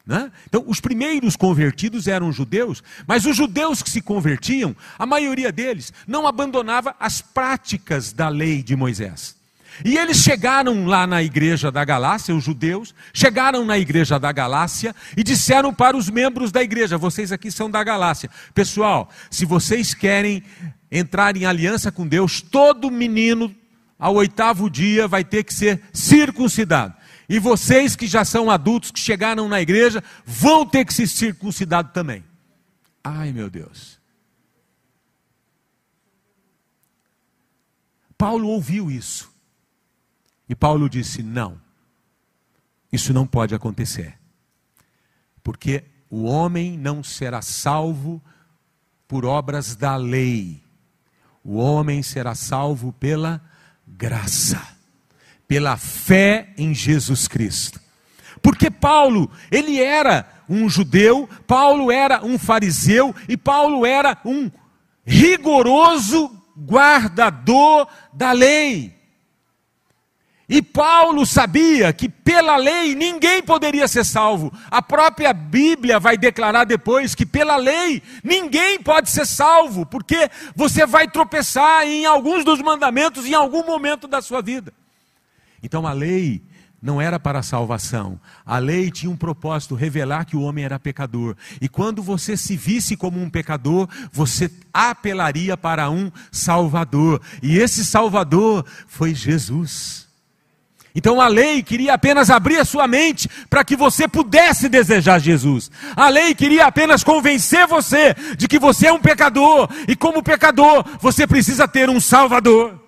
Né? 0.06 0.32
Então, 0.48 0.64
os 0.68 0.80
primeiros 0.80 1.36
convertidos 1.36 2.08
eram 2.08 2.32
judeus, 2.32 2.84
mas 3.08 3.26
os 3.26 3.38
judeus 3.38 3.82
que 3.82 3.90
se 3.90 4.02
convertiam, 4.02 4.76
a 4.98 5.06
maioria 5.06 5.52
deles 5.52 5.94
não 6.08 6.28
abandonava 6.28 6.96
as 7.00 7.22
práticas 7.22 8.12
da 8.12 8.28
lei 8.28 8.64
de 8.64 8.76
Moisés. 8.76 9.39
E 9.84 9.98
eles 9.98 10.18
chegaram 10.18 10.86
lá 10.86 11.08
na 11.08 11.24
igreja 11.24 11.72
da 11.72 11.86
Galácia, 11.86 12.36
os 12.36 12.44
judeus, 12.44 12.94
chegaram 13.14 13.66
na 13.66 13.78
igreja 13.78 14.20
da 14.20 14.32
Galácia 14.32 14.96
e 15.16 15.24
disseram 15.24 15.74
para 15.74 15.96
os 15.96 16.10
membros 16.10 16.52
da 16.52 16.62
igreja: 16.62 16.98
vocês 16.98 17.32
aqui 17.32 17.50
são 17.52 17.70
da 17.70 17.84
Galácia. 17.84 18.30
Pessoal, 18.54 19.10
se 19.30 19.46
vocês 19.46 19.94
querem 19.94 20.44
entrar 20.92 21.38
em 21.38 21.46
aliança 21.46 21.92
com 21.92 22.08
Deus, 22.08 22.42
todo 22.42 22.92
menino 22.92 23.56
ao 23.98 24.16
oitavo 24.16 24.70
dia 24.70 25.08
vai 25.08 25.24
ter 25.24 25.44
que 25.44 25.54
ser 25.54 25.82
circuncidado. 25.94 26.94
E 27.28 27.38
vocês 27.38 27.96
que 27.96 28.08
já 28.08 28.26
são 28.26 28.50
adultos, 28.50 28.92
que 28.92 29.00
chegaram 29.00 29.48
na 29.48 29.62
igreja, 29.62 30.04
vão 30.26 30.66
ter 30.66 30.84
que 30.84 30.94
ser 30.94 31.08
circuncidados 31.08 31.94
também. 31.94 32.24
Ai 33.04 33.32
meu 33.32 33.50
Deus. 33.50 34.00
Paulo 38.18 38.50
ouviu 38.50 38.92
isso. 38.92 39.29
E 40.50 40.56
Paulo 40.56 40.90
disse: 40.90 41.22
não, 41.22 41.62
isso 42.92 43.14
não 43.14 43.28
pode 43.28 43.54
acontecer, 43.54 44.18
porque 45.44 45.86
o 46.10 46.24
homem 46.24 46.76
não 46.76 47.04
será 47.04 47.42
salvo 47.42 48.20
por 49.08 49.26
obras 49.26 49.76
da 49.76 49.96
lei, 49.96 50.64
o 51.44 51.58
homem 51.58 52.02
será 52.02 52.34
salvo 52.34 52.92
pela 52.92 53.40
graça, 53.88 54.62
pela 55.48 55.78
fé 55.78 56.52
em 56.58 56.74
Jesus 56.74 57.28
Cristo. 57.28 57.80
Porque 58.42 58.72
Paulo, 58.72 59.30
ele 59.52 59.80
era 59.80 60.44
um 60.48 60.68
judeu, 60.70 61.30
Paulo 61.46 61.92
era 61.92 62.26
um 62.26 62.40
fariseu 62.40 63.14
e 63.28 63.36
Paulo 63.36 63.86
era 63.86 64.18
um 64.26 64.50
rigoroso 65.06 66.32
guardador 66.58 67.88
da 68.14 68.32
lei. 68.32 68.99
E 70.50 70.64
Paulo 70.64 71.28
sabia 71.28 71.94
que 71.94 72.10
pela 72.10 72.58
lei 72.58 72.96
ninguém 72.96 73.44
poderia 73.44 73.88
ser 73.88 74.04
salvo. 74.04 74.52
A 74.72 74.82
própria 74.82 75.32
Bíblia 75.32 76.00
vai 76.00 76.18
declarar 76.18 76.64
depois 76.64 77.14
que 77.14 77.24
pela 77.24 77.56
lei 77.56 78.02
ninguém 78.24 78.82
pode 78.82 79.12
ser 79.12 79.28
salvo, 79.28 79.86
porque 79.86 80.28
você 80.56 80.88
vai 80.88 81.08
tropeçar 81.08 81.86
em 81.86 82.08
alguns 82.08 82.44
dos 82.44 82.60
mandamentos 82.64 83.28
em 83.28 83.36
algum 83.36 83.64
momento 83.64 84.08
da 84.08 84.24
sua 84.24 84.42
vida. 84.42 84.74
Então 85.62 85.86
a 85.86 85.94
lei 85.94 86.42
não 86.82 87.00
era 87.00 87.20
para 87.20 87.40
a 87.40 87.44
salvação. 87.44 88.20
A 88.44 88.58
lei 88.58 88.90
tinha 88.90 89.12
um 89.12 89.18
propósito, 89.18 89.76
revelar 89.76 90.26
que 90.26 90.36
o 90.36 90.42
homem 90.42 90.66
era 90.66 90.80
pecador. 90.80 91.36
E 91.62 91.70
quando 91.70 92.02
você 92.02 92.36
se 92.36 92.58
visse 92.58 92.98
como 92.98 93.22
um 93.22 93.30
pecador, 93.30 93.88
você 94.12 94.52
apelaria 94.74 95.56
para 95.56 95.92
um 95.92 96.12
Salvador. 96.32 97.22
E 97.44 97.60
esse 97.60 97.86
Salvador 97.86 98.66
foi 98.88 99.14
Jesus. 99.14 100.09
Então 100.94 101.22
a 101.22 101.28
lei 101.28 101.62
queria 101.62 101.94
apenas 101.94 102.30
abrir 102.30 102.58
a 102.58 102.66
sua 102.66 102.88
mente 102.88 103.30
para 103.50 103.64
que 103.64 103.76
você 103.76 104.08
pudesse 104.08 104.68
desejar 104.68 105.20
Jesus. 105.20 105.70
A 105.96 106.10
lei 106.10 106.34
queria 106.34 106.66
apenas 106.66 107.04
convencer 107.04 107.68
você 107.68 108.14
de 108.38 108.48
que 108.48 108.58
você 108.58 108.88
é 108.88 108.94
um 108.94 109.00
pecador 109.00 109.70
e, 109.88 109.96
como 109.96 110.24
pecador, 110.24 110.84
você 111.00 111.28
precisa 111.28 111.68
ter 111.68 111.90
um 111.90 112.00
Salvador. 112.00 112.80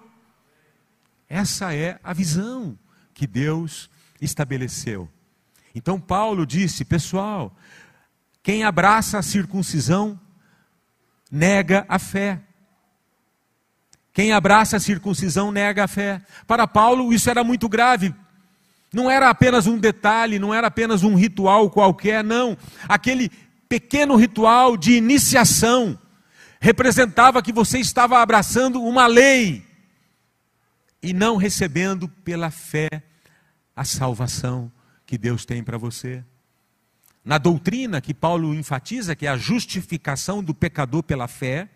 Essa 1.29 1.73
é 1.73 1.99
a 2.03 2.11
visão 2.11 2.77
que 3.13 3.27
Deus 3.27 3.89
estabeleceu. 4.19 5.07
Então 5.73 5.99
Paulo 5.99 6.45
disse: 6.45 6.83
pessoal, 6.83 7.55
quem 8.43 8.63
abraça 8.63 9.19
a 9.19 9.23
circuncisão 9.23 10.19
nega 11.31 11.85
a 11.87 11.97
fé. 11.97 12.41
Quem 14.13 14.33
abraça 14.33 14.77
a 14.77 14.79
circuncisão 14.79 15.51
nega 15.51 15.85
a 15.85 15.87
fé. 15.87 16.21
Para 16.45 16.67
Paulo, 16.67 17.13
isso 17.13 17.29
era 17.29 17.43
muito 17.43 17.69
grave. 17.69 18.13
Não 18.93 19.09
era 19.09 19.29
apenas 19.29 19.67
um 19.67 19.77
detalhe, 19.77 20.37
não 20.37 20.53
era 20.53 20.67
apenas 20.67 21.03
um 21.03 21.15
ritual 21.15 21.69
qualquer, 21.69 22.23
não. 22.23 22.57
Aquele 22.89 23.31
pequeno 23.69 24.17
ritual 24.17 24.75
de 24.75 24.93
iniciação 24.93 25.97
representava 26.59 27.41
que 27.41 27.53
você 27.53 27.79
estava 27.79 28.19
abraçando 28.19 28.83
uma 28.83 29.07
lei 29.07 29.65
e 31.01 31.13
não 31.13 31.37
recebendo 31.37 32.07
pela 32.07 32.51
fé 32.51 32.89
a 33.73 33.85
salvação 33.85 34.69
que 35.05 35.17
Deus 35.17 35.45
tem 35.45 35.63
para 35.63 35.77
você. 35.77 36.23
Na 37.23 37.37
doutrina 37.37 38.01
que 38.01 38.13
Paulo 38.13 38.53
enfatiza, 38.53 39.15
que 39.15 39.25
é 39.25 39.29
a 39.29 39.37
justificação 39.37 40.43
do 40.43 40.53
pecador 40.53 41.01
pela 41.01 41.27
fé, 41.27 41.69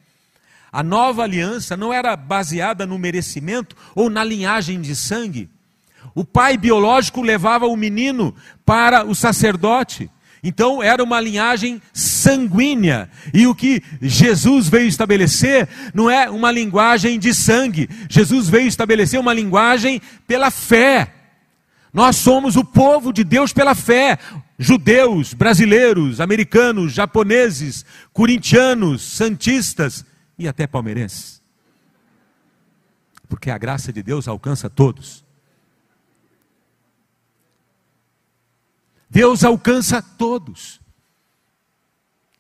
a 0.76 0.84
nova 0.84 1.24
aliança 1.24 1.78
não 1.78 1.94
era 1.94 2.18
baseada 2.18 2.86
no 2.86 3.00
merecimento 3.00 3.78
ou 3.96 4.10
na 4.10 4.26
linhagem 4.26 4.82
de 4.82 4.94
sangue. 4.94 5.50
O 6.14 6.26
pai 6.26 6.58
biológico 6.58 7.22
levava 7.22 7.66
o 7.66 7.78
menino 7.78 8.36
para 8.66 9.06
o 9.06 9.16
sacerdote. 9.16 10.12
Então 10.44 10.84
era 10.84 11.02
uma 11.02 11.22
linhagem 11.22 11.82
sanguínea. 11.94 13.10
E 13.34 13.48
o 13.48 13.56
que 13.56 13.82
Jesus 14.02 14.68
veio 14.68 14.90
estabelecer 14.90 15.70
não 15.94 16.10
é 16.10 16.30
uma 16.30 16.52
linguagem 16.52 17.18
de 17.20 17.34
sangue. 17.34 17.90
Jesus 18.10 18.50
veio 18.50 18.68
estabelecer 18.68 19.18
uma 19.18 19.34
linguagem 19.34 20.02
pela 20.28 20.52
fé. 20.52 21.08
Nós 21.94 22.18
somos 22.18 22.58
o 22.58 22.66
povo 22.66 23.14
de 23.14 23.24
Deus 23.24 23.54
pela 23.54 23.76
fé. 23.76 24.20
Judeus, 24.60 25.34
brasileiros, 25.34 26.20
americanos, 26.20 26.92
japoneses, 26.92 27.86
corintianos, 28.12 29.02
santistas 29.04 30.04
e 30.38 30.48
até 30.48 30.68
palmeirenses. 30.68 31.42
Porque 33.28 33.50
a 33.50 33.58
graça 33.58 33.92
de 33.92 34.04
Deus 34.04 34.28
alcança 34.28 34.70
todos. 34.70 35.26
Deus 39.10 39.44
alcança 39.44 40.02
todos. 40.02 40.80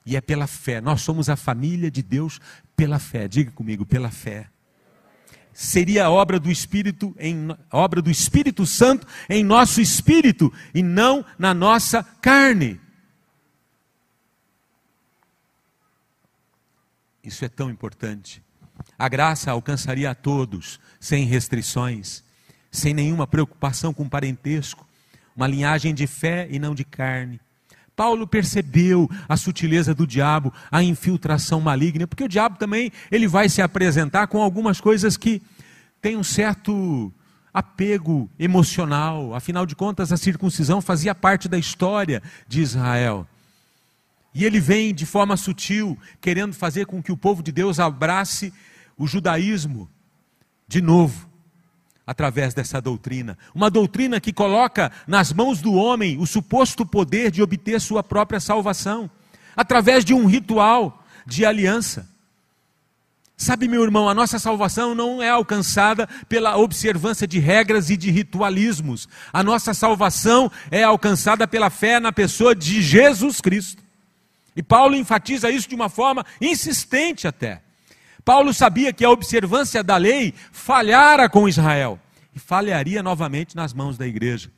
E 0.06 0.16
é 0.16 0.22
pela 0.22 0.46
fé. 0.46 0.82
Nós 0.82 1.02
somos 1.02 1.30
a 1.30 1.36
família 1.36 1.90
de 1.90 2.04
Deus 2.04 2.40
pela 2.76 3.00
fé. 3.00 3.28
Diga 3.28 3.52
comigo, 3.52 3.86
pela 3.86 4.12
fé. 4.12 4.50
Seria 5.52 6.06
a 6.06 6.12
obra 6.12 6.38
do 6.38 6.52
Espírito 6.52 7.16
em 7.18 7.48
obra 7.72 8.02
do 8.02 8.12
Espírito 8.12 8.66
Santo 8.66 9.08
em 9.30 9.42
nosso 9.42 9.80
espírito 9.80 10.52
e 10.74 10.84
não 10.84 11.24
na 11.40 11.54
nossa 11.54 12.04
carne. 12.04 12.80
Isso 17.26 17.44
é 17.44 17.50
tão 17.50 17.70
importante. 17.70 18.42
A 18.98 19.10
graça 19.10 19.52
alcançaria 19.52 20.12
a 20.12 20.16
todos, 20.16 20.80
sem 21.00 21.26
restrições, 21.26 22.24
sem 22.72 22.94
nenhuma 22.94 23.26
preocupação 23.26 23.94
com 23.94 24.08
parentesco, 24.08 24.86
uma 25.36 25.48
linhagem 25.48 25.94
de 25.94 26.08
fé 26.08 26.48
e 26.50 26.60
não 26.60 26.76
de 26.76 26.84
carne. 26.84 27.40
Paulo 27.96 28.28
percebeu 28.28 29.10
a 29.28 29.38
sutileza 29.38 29.96
do 29.96 30.06
diabo, 30.06 30.54
a 30.70 30.84
infiltração 30.84 31.62
maligna, 31.62 32.06
porque 32.06 32.24
o 32.24 32.30
diabo 32.30 32.58
também 32.58 32.92
ele 33.10 33.28
vai 33.28 33.48
se 33.48 33.62
apresentar 33.62 34.28
com 34.28 34.42
algumas 34.42 34.82
coisas 34.82 35.16
que 35.16 35.42
têm 36.02 36.18
um 36.18 36.24
certo 36.24 37.12
apego 37.54 38.30
emocional. 38.38 39.34
Afinal 39.34 39.66
de 39.66 39.76
contas, 39.76 40.12
a 40.12 40.18
circuncisão 40.18 40.82
fazia 40.82 41.16
parte 41.16 41.48
da 41.48 41.58
história 41.58 42.22
de 42.48 42.62
Israel. 42.62 43.26
E 44.36 44.44
ele 44.44 44.60
vem 44.60 44.94
de 44.94 45.06
forma 45.06 45.38
sutil, 45.38 45.98
querendo 46.20 46.54
fazer 46.54 46.86
com 46.86 47.02
que 47.02 47.12
o 47.12 47.16
povo 47.16 47.42
de 47.42 47.54
Deus 47.54 47.80
abrace 47.80 48.54
o 48.98 49.08
judaísmo 49.08 49.90
de 50.68 50.82
novo, 50.82 51.30
através 52.06 52.54
dessa 52.54 52.82
doutrina. 52.82 53.38
Uma 53.54 53.70
doutrina 53.70 54.20
que 54.20 54.34
coloca 54.34 54.92
nas 55.08 55.32
mãos 55.32 55.62
do 55.62 55.74
homem 55.74 56.18
o 56.20 56.28
suposto 56.28 56.86
poder 56.86 57.32
de 57.32 57.42
obter 57.42 57.80
sua 57.80 58.04
própria 58.04 58.42
salvação, 58.42 59.10
através 59.56 60.04
de 60.04 60.14
um 60.14 60.26
ritual 60.26 61.02
de 61.26 61.46
aliança. 61.46 62.14
Sabe, 63.38 63.70
meu 63.70 63.84
irmão, 63.84 64.10
a 64.10 64.14
nossa 64.14 64.38
salvação 64.38 64.94
não 64.94 65.24
é 65.24 65.30
alcançada 65.30 66.08
pela 66.28 66.58
observância 66.58 67.26
de 67.26 67.40
regras 67.40 67.90
e 67.90 67.96
de 67.96 68.12
ritualismos. 68.12 69.08
A 69.32 69.42
nossa 69.42 69.74
salvação 69.74 70.52
é 70.70 70.84
alcançada 70.84 71.48
pela 71.48 71.70
fé 71.70 72.02
na 72.02 72.12
pessoa 72.12 72.54
de 72.54 72.82
Jesus 72.82 73.40
Cristo. 73.40 73.85
E 74.56 74.64
Paulo 74.64 74.96
enfatiza 74.96 75.50
isso 75.50 75.68
de 75.68 75.76
uma 75.76 75.90
forma 75.90 76.26
insistente 76.40 77.28
até. 77.28 77.62
Paulo 78.24 78.54
sabia 78.54 78.94
que 78.94 79.06
a 79.06 79.10
observância 79.10 79.84
da 79.84 79.98
lei 79.98 80.34
falhara 80.52 81.30
com 81.30 81.48
Israel 81.48 82.00
e 82.34 82.40
falharia 82.40 83.04
novamente 83.04 83.56
nas 83.56 83.74
mãos 83.74 83.98
da 83.98 84.08
igreja. 84.08 84.52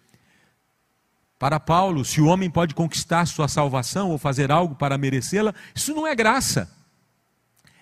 Para 1.38 1.60
Paulo, 1.60 2.04
se 2.04 2.20
o 2.20 2.26
homem 2.26 2.50
pode 2.50 2.74
conquistar 2.74 3.26
sua 3.28 3.48
salvação 3.48 4.10
ou 4.10 4.18
fazer 4.18 4.52
algo 4.52 4.74
para 4.74 4.98
merecê-la, 4.98 5.54
isso 5.76 5.94
não 5.94 6.08
é 6.08 6.16
graça. 6.16 6.72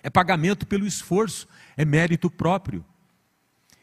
É 0.02 0.10
pagamento 0.10 0.66
pelo 0.66 0.86
esforço, 0.86 1.48
é 1.76 1.84
mérito 1.84 2.28
próprio. 2.30 2.84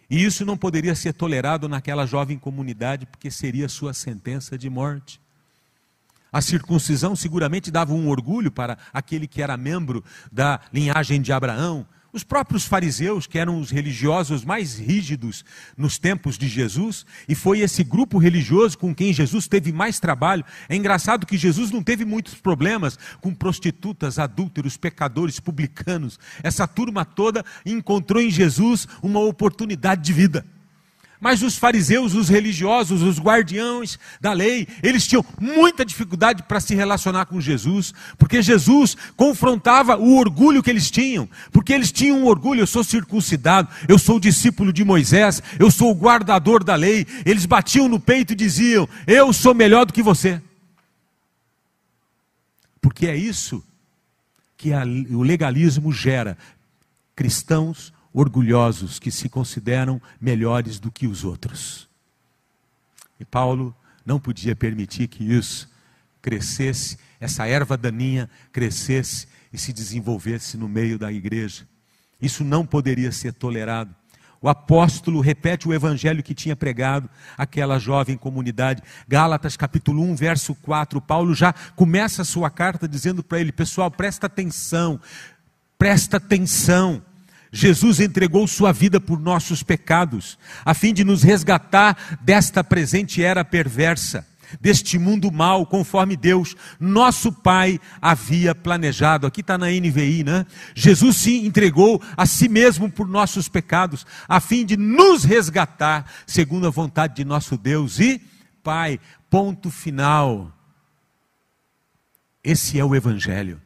E 0.09 0.23
isso 0.23 0.45
não 0.45 0.55
poderia 0.55 0.93
ser 0.93 1.13
tolerado 1.13 1.67
naquela 1.67 2.05
jovem 2.05 2.37
comunidade, 2.37 3.05
porque 3.05 3.31
seria 3.31 3.67
sua 3.67 3.93
sentença 3.93 4.57
de 4.57 4.69
morte. 4.69 5.19
A 6.33 6.41
circuncisão 6.41 7.15
seguramente 7.15 7.69
dava 7.69 7.93
um 7.93 8.09
orgulho 8.09 8.51
para 8.51 8.75
aquele 8.91 9.27
que 9.27 9.39
era 9.39 9.55
membro 9.55 10.03
da 10.31 10.59
linhagem 10.73 11.21
de 11.21 11.31
Abraão. 11.31 11.85
Os 12.11 12.23
próprios 12.23 12.65
fariseus, 12.65 13.25
que 13.25 13.39
eram 13.39 13.59
os 13.59 13.71
religiosos 13.71 14.43
mais 14.43 14.77
rígidos 14.77 15.45
nos 15.77 15.97
tempos 15.97 16.37
de 16.37 16.47
Jesus, 16.47 17.05
e 17.27 17.33
foi 17.33 17.61
esse 17.61 17.83
grupo 17.83 18.19
religioso 18.19 18.77
com 18.77 18.93
quem 18.93 19.13
Jesus 19.13 19.47
teve 19.47 19.71
mais 19.71 19.99
trabalho. 19.99 20.45
É 20.69 20.75
engraçado 20.75 21.25
que 21.25 21.37
Jesus 21.37 21.71
não 21.71 21.83
teve 21.83 22.05
muitos 22.05 22.35
problemas 22.35 22.99
com 23.19 23.33
prostitutas, 23.33 24.19
adúlteros, 24.19 24.77
pecadores, 24.77 25.39
publicanos. 25.39 26.19
Essa 26.43 26.67
turma 26.67 27.03
toda 27.03 27.43
encontrou 27.65 28.21
em 28.21 28.29
Jesus 28.29 28.87
uma 29.01 29.19
oportunidade 29.19 30.03
de 30.03 30.13
vida. 30.13 30.45
Mas 31.23 31.41
os 31.41 31.57
fariseus, 31.57 32.13
os 32.13 32.27
religiosos, 32.27 33.01
os 33.01 33.17
guardiões 33.17 33.97
da 34.19 34.33
lei, 34.33 34.67
eles 34.83 35.07
tinham 35.07 35.25
muita 35.39 35.85
dificuldade 35.85 36.43
para 36.43 36.59
se 36.59 36.75
relacionar 36.75 37.27
com 37.27 37.39
Jesus, 37.39 37.93
porque 38.17 38.41
Jesus 38.41 38.97
confrontava 39.15 39.95
o 39.95 40.17
orgulho 40.17 40.61
que 40.61 40.69
eles 40.69 40.91
tinham, 40.91 41.29
porque 41.49 41.71
eles 41.71 41.93
tinham 41.93 42.19
um 42.19 42.25
orgulho: 42.25 42.59
eu 42.59 42.67
sou 42.67 42.83
circuncidado, 42.83 43.69
eu 43.87 43.97
sou 43.97 44.19
discípulo 44.19 44.73
de 44.73 44.83
Moisés, 44.83 45.41
eu 45.57 45.71
sou 45.71 45.91
o 45.91 45.95
guardador 45.95 46.61
da 46.61 46.75
lei. 46.75 47.07
Eles 47.25 47.45
batiam 47.45 47.87
no 47.87 48.01
peito 48.01 48.33
e 48.33 48.35
diziam: 48.35 48.85
eu 49.07 49.31
sou 49.31 49.53
melhor 49.53 49.85
do 49.85 49.93
que 49.93 50.03
você. 50.03 50.41
Porque 52.81 53.07
é 53.07 53.15
isso 53.15 53.63
que 54.57 54.73
a, 54.73 54.83
o 55.09 55.23
legalismo 55.23 55.93
gera 55.93 56.37
cristãos 57.15 57.92
orgulhosos 58.13 58.99
que 58.99 59.11
se 59.11 59.27
consideram 59.27 60.01
melhores 60.21 60.79
do 60.79 60.91
que 60.91 61.07
os 61.07 61.23
outros. 61.23 61.89
E 63.19 63.25
Paulo 63.25 63.75
não 64.05 64.19
podia 64.19 64.55
permitir 64.55 65.07
que 65.07 65.23
isso 65.23 65.69
crescesse, 66.21 66.97
essa 67.19 67.47
erva 67.47 67.75
daninha 67.77 68.29
crescesse 68.51 69.27
e 69.51 69.57
se 69.57 69.73
desenvolvesse 69.73 70.57
no 70.57 70.69
meio 70.69 70.97
da 70.97 71.11
igreja. 71.11 71.67
Isso 72.21 72.43
não 72.43 72.65
poderia 72.65 73.11
ser 73.11 73.33
tolerado. 73.33 73.93
O 74.41 74.49
apóstolo 74.49 75.21
repete 75.21 75.69
o 75.69 75.73
evangelho 75.73 76.21
que 76.21 76.33
tinha 76.33 76.53
pregado 76.53 77.09
aquela 77.37 77.79
jovem 77.79 78.17
comunidade. 78.17 78.83
Gálatas 79.07 79.55
capítulo 79.55 80.03
1, 80.03 80.15
verso 80.15 80.53
4. 80.55 80.99
Paulo 80.99 81.33
já 81.33 81.53
começa 81.77 82.23
a 82.23 82.25
sua 82.25 82.49
carta 82.49 82.85
dizendo 82.85 83.23
para 83.23 83.39
ele: 83.39 83.53
pessoal, 83.53 83.89
presta 83.89 84.27
atenção, 84.27 84.99
presta 85.77 86.17
atenção. 86.17 87.01
Jesus 87.55 87.99
entregou 87.99 88.47
sua 88.47 88.71
vida 88.71 88.99
por 88.99 89.19
nossos 89.19 89.61
pecados, 89.61 90.39
a 90.65 90.73
fim 90.73 90.91
de 90.91 91.03
nos 91.03 91.21
resgatar 91.21 92.17
desta 92.19 92.63
presente 92.63 93.23
era 93.23 93.45
perversa, 93.45 94.27
deste 94.59 94.97
mundo 94.97 95.31
mal, 95.31 95.63
conforme 95.63 96.17
Deus, 96.17 96.55
nosso 96.79 97.31
Pai, 97.31 97.79
havia 98.01 98.55
planejado. 98.55 99.27
Aqui 99.27 99.41
está 99.41 99.55
na 99.55 99.67
NVI, 99.67 100.23
né? 100.23 100.47
Jesus 100.73 101.17
se 101.17 101.45
entregou 101.45 102.01
a 102.17 102.25
si 102.25 102.49
mesmo 102.49 102.91
por 102.91 103.07
nossos 103.07 103.47
pecados, 103.47 104.03
a 104.27 104.39
fim 104.39 104.65
de 104.65 104.75
nos 104.75 105.23
resgatar, 105.23 106.11
segundo 106.25 106.65
a 106.65 106.71
vontade 106.71 107.15
de 107.17 107.23
nosso 107.23 107.55
Deus 107.55 107.99
e 107.99 108.19
Pai. 108.63 108.99
Ponto 109.29 109.69
final. 109.69 110.51
Esse 112.43 112.79
é 112.79 112.83
o 112.83 112.95
Evangelho. 112.95 113.61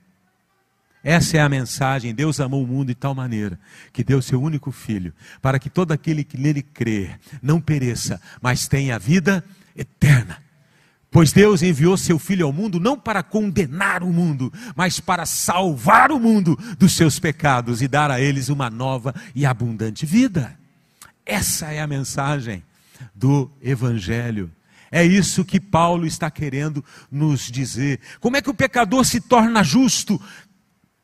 Essa 1.07 1.37
é 1.37 1.39
a 1.39 1.47
mensagem. 1.47 2.13
Deus 2.13 2.37
amou 2.41 2.61
o 2.61 2.67
mundo 2.67 2.89
de 2.89 2.95
tal 2.95 3.15
maneira 3.15 3.57
que 3.93 4.03
deu 4.03 4.21
seu 4.21 4.41
único 4.41 4.73
filho, 4.73 5.13
para 5.41 5.57
que 5.57 5.69
todo 5.69 5.93
aquele 5.93 6.21
que 6.21 6.37
nele 6.37 6.61
crer 6.61 7.17
não 7.41 7.61
pereça, 7.61 8.19
mas 8.41 8.67
tenha 8.67 8.99
vida 8.99 9.41
eterna. 9.73 10.43
Pois 11.09 11.31
Deus 11.31 11.61
enviou 11.61 11.95
seu 11.95 12.19
filho 12.19 12.45
ao 12.45 12.51
mundo 12.51 12.77
não 12.77 12.99
para 12.99 13.23
condenar 13.23 14.03
o 14.03 14.11
mundo, 14.11 14.51
mas 14.75 14.99
para 14.99 15.25
salvar 15.25 16.11
o 16.11 16.19
mundo 16.19 16.59
dos 16.77 16.97
seus 16.97 17.17
pecados 17.17 17.81
e 17.81 17.87
dar 17.87 18.11
a 18.11 18.19
eles 18.19 18.49
uma 18.49 18.69
nova 18.69 19.15
e 19.33 19.45
abundante 19.45 20.05
vida. 20.05 20.59
Essa 21.25 21.67
é 21.71 21.79
a 21.79 21.87
mensagem 21.87 22.61
do 23.15 23.49
evangelho. 23.61 24.51
É 24.91 25.03
isso 25.03 25.43
que 25.43 25.59
Paulo 25.59 26.05
está 26.05 26.31
querendo 26.31 26.83
nos 27.11 27.51
dizer. 27.51 27.99
Como 28.19 28.37
é 28.37 28.41
que 28.41 28.49
o 28.49 28.53
pecador 28.53 29.05
se 29.05 29.19
torna 29.19 29.63
justo? 29.63 30.21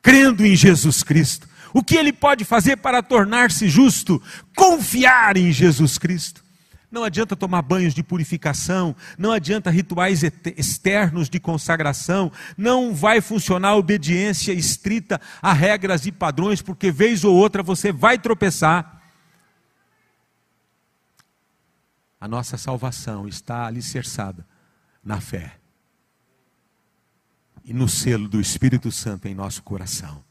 Crendo 0.04 0.44
em 0.44 0.54
Jesus 0.54 1.02
Cristo. 1.02 1.48
O 1.72 1.82
que 1.82 1.96
ele 1.96 2.12
pode 2.12 2.44
fazer 2.44 2.76
para 2.76 3.02
tornar-se 3.02 3.68
justo? 3.70 4.22
Confiar 4.54 5.38
em 5.38 5.50
Jesus 5.50 5.96
Cristo. 5.96 6.44
Não 6.92 7.02
adianta 7.02 7.34
tomar 7.34 7.62
banhos 7.62 7.94
de 7.94 8.02
purificação, 8.04 8.94
não 9.18 9.32
adianta 9.32 9.70
rituais 9.70 10.22
externos 10.22 11.28
de 11.28 11.40
consagração, 11.40 12.30
não 12.56 12.94
vai 12.94 13.20
funcionar 13.20 13.70
a 13.70 13.76
obediência 13.76 14.52
estrita 14.52 15.20
a 15.42 15.52
regras 15.52 16.06
e 16.06 16.12
padrões, 16.12 16.62
porque 16.62 16.92
vez 16.92 17.24
ou 17.24 17.34
outra 17.34 17.62
você 17.62 17.90
vai 17.90 18.16
tropeçar. 18.16 19.02
A 22.20 22.28
nossa 22.28 22.56
salvação 22.56 23.26
está 23.26 23.66
alicerçada 23.66 24.46
na 25.02 25.20
fé 25.20 25.63
e 27.64 27.72
no 27.72 27.88
selo 27.88 28.28
do 28.28 28.40
Espírito 28.40 28.92
Santo 28.92 29.26
em 29.26 29.34
nosso 29.34 29.62
coração. 29.62 30.22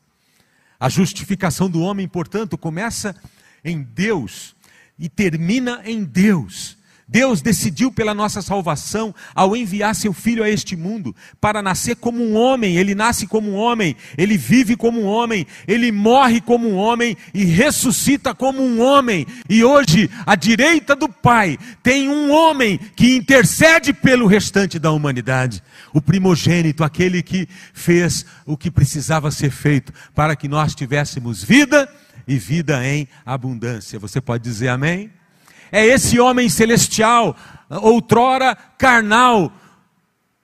A 0.79 0.89
justificação 0.89 1.69
do 1.69 1.81
homem, 1.81 2.07
portanto, 2.07 2.57
começa 2.57 3.15
em 3.63 3.81
Deus 3.81 4.55
e 4.99 5.09
termina 5.09 5.81
em 5.85 6.03
Deus. 6.03 6.77
Deus 7.07 7.41
decidiu 7.41 7.91
pela 7.91 8.13
nossa 8.13 8.41
salvação 8.41 9.13
ao 9.35 9.55
enviar 9.55 9.93
seu 9.93 10.13
filho 10.13 10.43
a 10.43 10.49
este 10.49 10.75
mundo 10.75 11.15
para 11.39 11.61
nascer 11.61 11.95
como 11.97 12.23
um 12.23 12.35
homem. 12.35 12.77
Ele 12.77 12.95
nasce 12.95 13.27
como 13.27 13.51
um 13.51 13.55
homem, 13.55 13.95
ele 14.17 14.37
vive 14.37 14.75
como 14.75 15.01
um 15.01 15.05
homem, 15.05 15.45
ele 15.67 15.91
morre 15.91 16.41
como 16.41 16.67
um 16.67 16.75
homem 16.75 17.15
e 17.33 17.43
ressuscita 17.43 18.33
como 18.33 18.63
um 18.63 18.81
homem. 18.81 19.27
E 19.49 19.63
hoje, 19.63 20.09
à 20.25 20.35
direita 20.35 20.95
do 20.95 21.07
Pai, 21.09 21.57
tem 21.81 22.09
um 22.09 22.31
homem 22.31 22.79
que 22.95 23.15
intercede 23.15 23.93
pelo 23.93 24.25
restante 24.25 24.79
da 24.79 24.91
humanidade. 24.91 25.61
O 25.93 26.01
primogênito, 26.01 26.83
aquele 26.83 27.21
que 27.21 27.47
fez 27.73 28.25
o 28.45 28.57
que 28.57 28.71
precisava 28.71 29.31
ser 29.31 29.51
feito 29.51 29.93
para 30.15 30.35
que 30.35 30.47
nós 30.47 30.73
tivéssemos 30.73 31.43
vida 31.43 31.87
e 32.27 32.37
vida 32.37 32.85
em 32.85 33.07
abundância. 33.25 33.99
Você 33.99 34.19
pode 34.19 34.43
dizer 34.43 34.69
amém? 34.69 35.11
É 35.71 35.85
esse 35.85 36.19
homem 36.19 36.49
celestial, 36.49 37.35
outrora 37.69 38.55
carnal, 38.77 39.51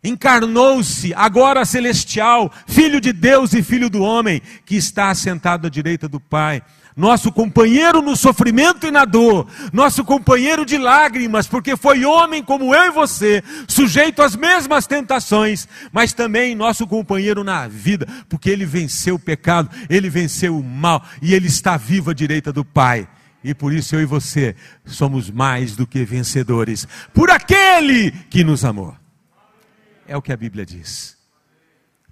encarnou-se, 0.03 1.13
agora 1.13 1.65
celestial, 1.65 2.51
filho 2.67 3.01
de 3.01 3.11
Deus 3.11 3.53
e 3.53 3.61
filho 3.61 3.89
do 3.89 4.01
homem, 4.01 4.41
que 4.65 4.75
está 4.75 5.09
assentado 5.09 5.67
à 5.67 5.69
direita 5.69 6.07
do 6.07 6.19
Pai 6.19 6.63
nosso 6.99 7.31
companheiro 7.31 8.01
no 8.01 8.13
sofrimento 8.13 8.85
e 8.85 8.91
na 8.91 9.05
dor, 9.05 9.47
nosso 9.71 10.03
companheiro 10.03 10.65
de 10.65 10.77
lágrimas, 10.77 11.47
porque 11.47 11.77
foi 11.77 12.03
homem 12.03 12.43
como 12.43 12.75
eu 12.75 12.87
e 12.87 12.91
você, 12.91 13.41
sujeito 13.69 14.21
às 14.21 14.35
mesmas 14.35 14.85
tentações, 14.85 15.65
mas 15.93 16.11
também 16.11 16.53
nosso 16.53 16.85
companheiro 16.85 17.41
na 17.41 17.69
vida, 17.69 18.05
porque 18.27 18.49
ele 18.49 18.65
venceu 18.65 19.15
o 19.15 19.19
pecado, 19.19 19.69
ele 19.89 20.09
venceu 20.09 20.59
o 20.59 20.63
mal 20.63 21.01
e 21.21 21.33
ele 21.33 21.47
está 21.47 21.77
vivo 21.77 22.11
à 22.11 22.13
direita 22.13 22.51
do 22.51 22.65
Pai. 22.65 23.07
E 23.41 23.53
por 23.53 23.71
isso 23.71 23.95
eu 23.95 24.01
e 24.01 24.05
você 24.05 24.53
somos 24.83 25.31
mais 25.31 25.77
do 25.77 25.87
que 25.87 26.03
vencedores, 26.03 26.85
por 27.13 27.31
aquele 27.31 28.11
que 28.29 28.43
nos 28.43 28.65
amou. 28.65 28.93
É 30.05 30.17
o 30.17 30.21
que 30.21 30.33
a 30.33 30.37
Bíblia 30.37 30.65
diz. 30.65 31.17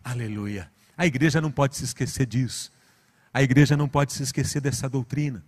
Aleluia. 0.02 0.71
A 0.97 1.06
igreja 1.06 1.41
não 1.41 1.52
pode 1.52 1.76
se 1.76 1.84
esquecer 1.84 2.26
disso. 2.26 2.71
A 3.38 3.43
igreja 3.43 3.78
não 3.78 3.88
pode 3.88 4.13
se 4.13 4.23
esquecer 4.23 4.60
dessa 4.60 4.89
doutrina. 4.89 5.43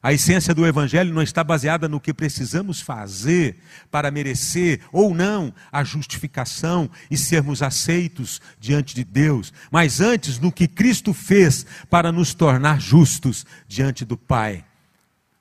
A 0.00 0.12
essência 0.12 0.54
do 0.54 0.64
Evangelho 0.64 1.12
não 1.12 1.22
está 1.22 1.42
baseada 1.42 1.88
no 1.88 1.98
que 1.98 2.14
precisamos 2.14 2.80
fazer 2.80 3.56
para 3.90 4.12
merecer 4.12 4.80
ou 4.92 5.12
não 5.12 5.52
a 5.72 5.82
justificação 5.82 6.88
e 7.10 7.18
sermos 7.18 7.62
aceitos 7.62 8.40
diante 8.60 8.94
de 8.94 9.02
Deus, 9.02 9.52
mas 9.72 10.00
antes 10.00 10.38
no 10.38 10.52
que 10.52 10.68
Cristo 10.68 11.12
fez 11.12 11.66
para 11.90 12.12
nos 12.12 12.32
tornar 12.32 12.80
justos 12.80 13.44
diante 13.66 14.04
do 14.04 14.16
Pai. 14.16 14.64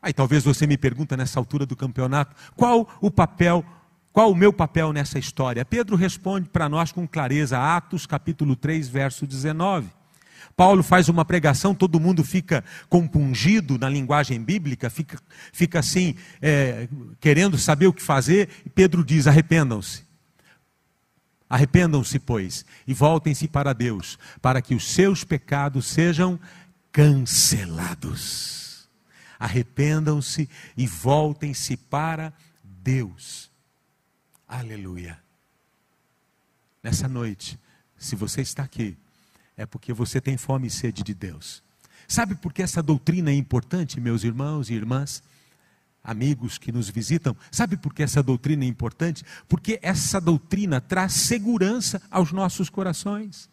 Aí 0.01 0.11
talvez 0.11 0.43
você 0.43 0.65
me 0.65 0.79
pergunta 0.79 1.15
nessa 1.15 1.39
altura 1.39 1.67
do 1.67 1.75
campeonato, 1.75 2.35
qual 2.55 2.89
o 2.99 3.11
papel, 3.11 3.63
qual 4.11 4.31
o 4.31 4.35
meu 4.35 4.51
papel 4.51 4.91
nessa 4.91 5.19
história? 5.19 5.63
Pedro 5.63 5.95
responde 5.95 6.49
para 6.49 6.67
nós 6.67 6.91
com 6.91 7.07
clareza, 7.07 7.59
Atos 7.59 8.07
capítulo 8.07 8.55
3, 8.55 8.87
verso 8.87 9.27
19. 9.27 10.04
Paulo 10.55 10.81
faz 10.81 11.09
uma 11.09 11.25
pregação, 11.25 11.75
todo 11.75 11.99
mundo 11.99 12.23
fica 12.23 12.63
compungido 12.87 13.77
na 13.77 13.89
linguagem 13.89 14.41
bíblica, 14.41 14.89
fica, 14.89 15.19
fica 15.51 15.79
assim, 15.79 16.15
é, 16.41 16.87
querendo 17.19 17.57
saber 17.57 17.87
o 17.87 17.93
que 17.93 18.01
fazer, 18.01 18.49
e 18.65 18.69
Pedro 18.69 19.03
diz: 19.03 19.27
arrependam-se. 19.27 20.05
Arrependam-se, 21.49 22.17
pois, 22.19 22.65
e 22.87 22.93
voltem-se 22.93 23.47
para 23.47 23.73
Deus, 23.73 24.17
para 24.41 24.61
que 24.61 24.73
os 24.73 24.87
seus 24.87 25.23
pecados 25.23 25.85
sejam 25.87 26.39
cancelados. 26.91 28.55
Arrependam-se 29.37 30.49
e 30.77 30.87
voltem-se 30.87 31.75
para 31.75 32.33
Deus. 32.63 33.51
Aleluia. 34.47 35.19
Nessa 36.81 37.07
noite, 37.07 37.59
se 37.97 38.15
você 38.15 38.41
está 38.41 38.63
aqui, 38.63 38.97
é 39.57 39.65
porque 39.65 39.93
você 39.93 40.19
tem 40.19 40.37
fome 40.37 40.67
e 40.67 40.71
sede 40.71 41.03
de 41.03 41.13
Deus. 41.13 41.63
Sabe 42.07 42.35
por 42.35 42.53
que 42.53 42.61
essa 42.61 42.83
doutrina 42.83 43.31
é 43.31 43.33
importante, 43.33 43.99
meus 43.99 44.23
irmãos 44.23 44.69
e 44.69 44.73
irmãs? 44.73 45.23
Amigos 46.03 46.59
que 46.59 46.71
nos 46.71 46.87
visitam, 46.87 47.35
sabe 47.49 47.77
por 47.77 47.91
que 47.91 48.03
essa 48.03 48.21
doutrina 48.21 48.63
é 48.63 48.67
importante? 48.67 49.23
Porque 49.47 49.79
essa 49.81 50.21
doutrina 50.21 50.79
traz 50.79 51.13
segurança 51.13 51.99
aos 52.11 52.31
nossos 52.31 52.69
corações. 52.69 53.49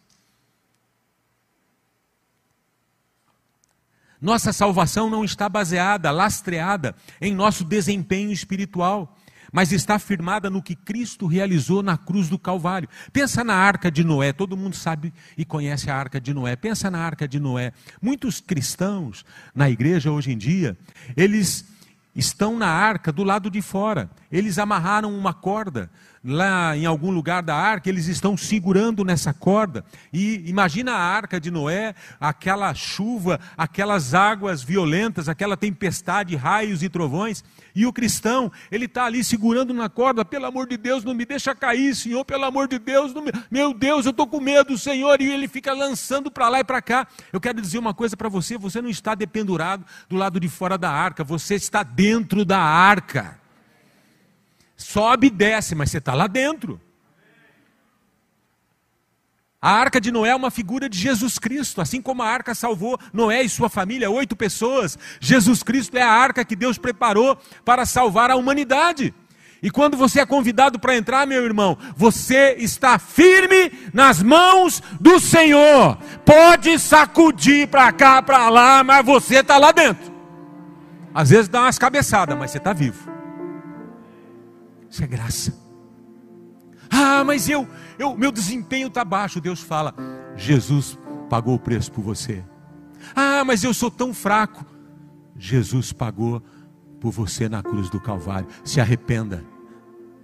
Nossa 4.21 4.53
salvação 4.53 5.09
não 5.09 5.25
está 5.25 5.49
baseada, 5.49 6.11
lastreada 6.11 6.95
em 7.19 7.33
nosso 7.33 7.65
desempenho 7.65 8.31
espiritual 8.31 9.17
mas 9.53 9.71
está 9.71 9.99
firmada 9.99 10.49
no 10.49 10.63
que 10.63 10.75
Cristo 10.75 11.27
realizou 11.27 11.83
na 11.83 11.95
cruz 11.95 12.27
do 12.27 12.39
Calvário. 12.39 12.89
Pensa 13.13 13.43
na 13.43 13.53
arca 13.53 13.91
de 13.91 14.03
Noé, 14.03 14.33
todo 14.33 14.57
mundo 14.57 14.75
sabe 14.75 15.13
e 15.37 15.45
conhece 15.45 15.91
a 15.91 15.95
arca 15.95 16.19
de 16.19 16.33
Noé. 16.33 16.55
Pensa 16.55 16.89
na 16.89 16.97
arca 16.97 17.27
de 17.27 17.39
Noé. 17.39 17.71
Muitos 18.01 18.41
cristãos 18.41 19.23
na 19.53 19.69
igreja 19.69 20.11
hoje 20.11 20.31
em 20.31 20.37
dia, 20.37 20.75
eles 21.15 21.71
estão 22.15 22.57
na 22.57 22.67
arca 22.67 23.11
do 23.11 23.23
lado 23.23 23.49
de 23.49 23.61
fora. 23.61 24.09
Eles 24.31 24.57
amarraram 24.57 25.15
uma 25.15 25.33
corda 25.33 25.89
lá 26.23 26.77
em 26.77 26.85
algum 26.85 27.11
lugar 27.11 27.43
da 27.43 27.55
arca, 27.55 27.89
eles 27.89 28.07
estão 28.07 28.37
segurando 28.37 29.03
nessa 29.03 29.33
corda. 29.33 29.83
E 30.11 30.43
imagina 30.45 30.93
a 30.93 30.99
arca 30.99 31.39
de 31.39 31.51
Noé, 31.51 31.93
aquela 32.19 32.73
chuva, 32.73 33.39
aquelas 33.57 34.13
águas 34.13 34.63
violentas, 34.63 35.27
aquela 35.27 35.57
tempestade, 35.57 36.35
raios 36.35 36.81
e 36.81 36.89
trovões. 36.89 37.43
E 37.75 37.85
o 37.85 37.91
cristão, 37.91 38.51
ele 38.71 38.85
está 38.85 39.05
ali 39.05 39.23
segurando 39.23 39.73
na 39.73 39.89
corda, 39.89 40.23
pelo 40.23 40.45
amor 40.45 40.67
de 40.67 40.77
Deus, 40.77 41.03
não 41.03 41.13
me 41.13 41.25
deixa 41.25 41.55
cair, 41.55 41.95
Senhor, 41.95 42.23
pelo 42.23 42.45
amor 42.45 42.67
de 42.67 42.79
Deus, 42.79 43.13
me... 43.13 43.31
meu 43.49 43.73
Deus, 43.73 44.05
eu 44.05 44.11
estou 44.11 44.27
com 44.27 44.39
medo, 44.39 44.77
Senhor, 44.77 45.19
e 45.21 45.29
ele 45.29 45.47
fica 45.47 45.73
lançando 45.73 46.31
para 46.31 46.47
lá 46.49 46.59
e 46.59 46.63
para 46.63 46.81
cá. 46.81 47.07
Eu 47.31 47.41
quero 47.41 47.59
dizer 47.59 47.79
uma 47.79 47.93
coisa 47.93 48.15
para 48.15 48.29
você: 48.29 48.57
você 48.57 48.81
não 48.81 48.89
está 48.89 49.15
dependurado 49.15 49.83
do 50.07 50.15
lado 50.15 50.39
de 50.39 50.47
fora 50.47 50.77
da 50.77 50.91
arca, 50.91 51.23
você 51.23 51.55
está 51.55 51.83
dentro 51.83 52.45
da 52.45 52.59
arca. 52.59 53.42
Sobe 54.75 55.27
e 55.27 55.29
desce, 55.29 55.75
mas 55.75 55.91
você 55.91 55.97
está 55.97 56.13
lá 56.13 56.27
dentro. 56.27 56.79
A 59.61 59.71
arca 59.71 60.01
de 60.01 60.11
Noé 60.11 60.31
é 60.31 60.35
uma 60.35 60.51
figura 60.51 60.89
de 60.89 60.99
Jesus 60.99 61.39
Cristo, 61.39 61.79
assim 61.79 62.01
como 62.01 62.21
a 62.21 62.27
arca 62.27 62.53
salvou 62.53 62.99
Noé 63.13 63.43
e 63.43 63.49
sua 63.49 63.69
família, 63.69 64.11
oito 64.11 64.35
pessoas. 64.35 64.99
Jesus 65.21 65.63
Cristo 65.63 65.95
é 65.95 66.01
a 66.01 66.11
arca 66.11 66.43
que 66.43 66.53
Deus 66.53 66.77
preparou 66.77 67.37
para 67.63 67.85
salvar 67.85 68.29
a 68.29 68.35
humanidade. 68.35 69.13
E 69.61 69.71
quando 69.71 69.95
você 69.95 70.19
é 70.19 70.25
convidado 70.25 70.77
para 70.77 70.97
entrar, 70.97 71.25
meu 71.25 71.45
irmão, 71.45 71.77
você 71.95 72.57
está 72.59 72.99
firme 72.99 73.71
nas 73.93 74.21
mãos 74.21 74.83
do 74.99 75.17
Senhor. 75.17 75.97
Pode 76.25 76.77
sacudir 76.77 77.69
para 77.69 77.89
cá, 77.93 78.21
para 78.21 78.49
lá, 78.49 78.83
mas 78.83 79.05
você 79.05 79.37
está 79.37 79.57
lá 79.57 79.71
dentro. 79.71 80.11
Às 81.15 81.29
vezes 81.29 81.47
dá 81.47 81.61
umas 81.61 81.79
cabeçadas, 81.79 82.37
mas 82.37 82.51
você 82.51 82.57
está 82.57 82.73
vivo. 82.73 83.09
Isso 84.93 85.03
é 85.03 85.07
graça. 85.07 85.59
Ah, 86.87 87.23
mas 87.23 87.49
eu, 87.49 87.67
eu 87.97 88.15
meu 88.15 88.31
desempenho 88.31 88.89
está 88.89 89.03
baixo. 89.03 89.41
Deus 89.41 89.59
fala: 89.59 89.95
Jesus 90.35 90.99
pagou 91.27 91.55
o 91.55 91.59
preço 91.59 91.91
por 91.91 92.03
você. 92.03 92.45
Ah, 93.15 93.43
mas 93.43 93.63
eu 93.63 93.73
sou 93.73 93.89
tão 93.89 94.13
fraco. 94.13 94.63
Jesus 95.35 95.91
pagou 95.91 96.43
por 97.01 97.11
você 97.11 97.49
na 97.49 97.63
cruz 97.63 97.89
do 97.89 97.99
Calvário. 97.99 98.47
Se 98.63 98.79
arrependa. 98.79 99.43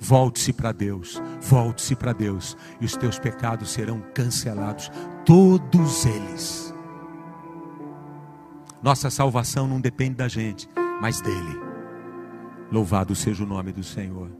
Volte-se 0.01 0.53
para 0.53 0.71
Deus, 0.71 1.21
volte-se 1.41 1.93
para 1.93 2.13
Deus, 2.13 2.55
e 2.79 2.85
os 2.85 2.95
teus 2.95 3.19
pecados 3.19 3.71
serão 3.71 4.01
cancelados, 4.13 4.89
todos 5.25 6.05
eles. 6.05 6.73
Nossa 8.81 9.09
salvação 9.09 9.67
não 9.67 9.81
depende 9.81 10.15
da 10.15 10.29
gente, 10.29 10.69
mas 11.01 11.19
dele. 11.19 11.59
Louvado 12.71 13.13
seja 13.13 13.43
o 13.43 13.47
nome 13.47 13.73
do 13.73 13.83
Senhor. 13.83 14.38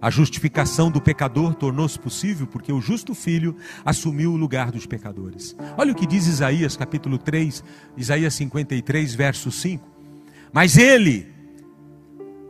A 0.00 0.08
justificação 0.08 0.90
do 0.90 1.00
pecador 1.00 1.54
tornou-se 1.54 1.98
possível 1.98 2.46
porque 2.46 2.72
o 2.72 2.80
justo 2.80 3.14
filho 3.14 3.54
assumiu 3.84 4.32
o 4.32 4.36
lugar 4.36 4.72
dos 4.72 4.86
pecadores. 4.86 5.54
Olha 5.76 5.92
o 5.92 5.94
que 5.94 6.06
diz 6.06 6.26
Isaías 6.26 6.76
capítulo 6.76 7.18
3, 7.18 7.62
Isaías 7.98 8.32
53, 8.34 9.14
verso 9.14 9.50
5. 9.50 9.86
Mas 10.52 10.78
ele, 10.78 11.28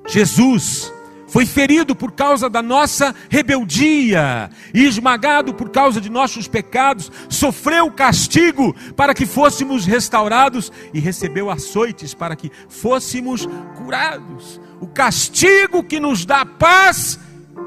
Jesus, 0.06 0.92
foi 1.30 1.44
ferido 1.44 1.94
por 1.94 2.12
causa 2.12 2.48
da 2.48 2.62
nossa 2.62 3.14
rebeldia 3.28 4.50
e 4.72 4.84
esmagado 4.84 5.52
por 5.52 5.70
causa 5.70 6.00
de 6.00 6.08
nossos 6.08 6.46
pecados, 6.46 7.10
sofreu 7.28 7.90
castigo 7.90 8.74
para 8.96 9.12
que 9.14 9.26
fôssemos 9.26 9.86
restaurados 9.86 10.72
e 10.94 11.00
recebeu 11.00 11.50
açoites 11.50 12.14
para 12.14 12.36
que 12.36 12.50
fôssemos 12.68 13.48
curados. 13.76 14.60
O 14.80 14.86
castigo 14.86 15.82
que 15.82 16.00
nos 16.00 16.24
dá 16.24 16.44
paz 16.44 17.18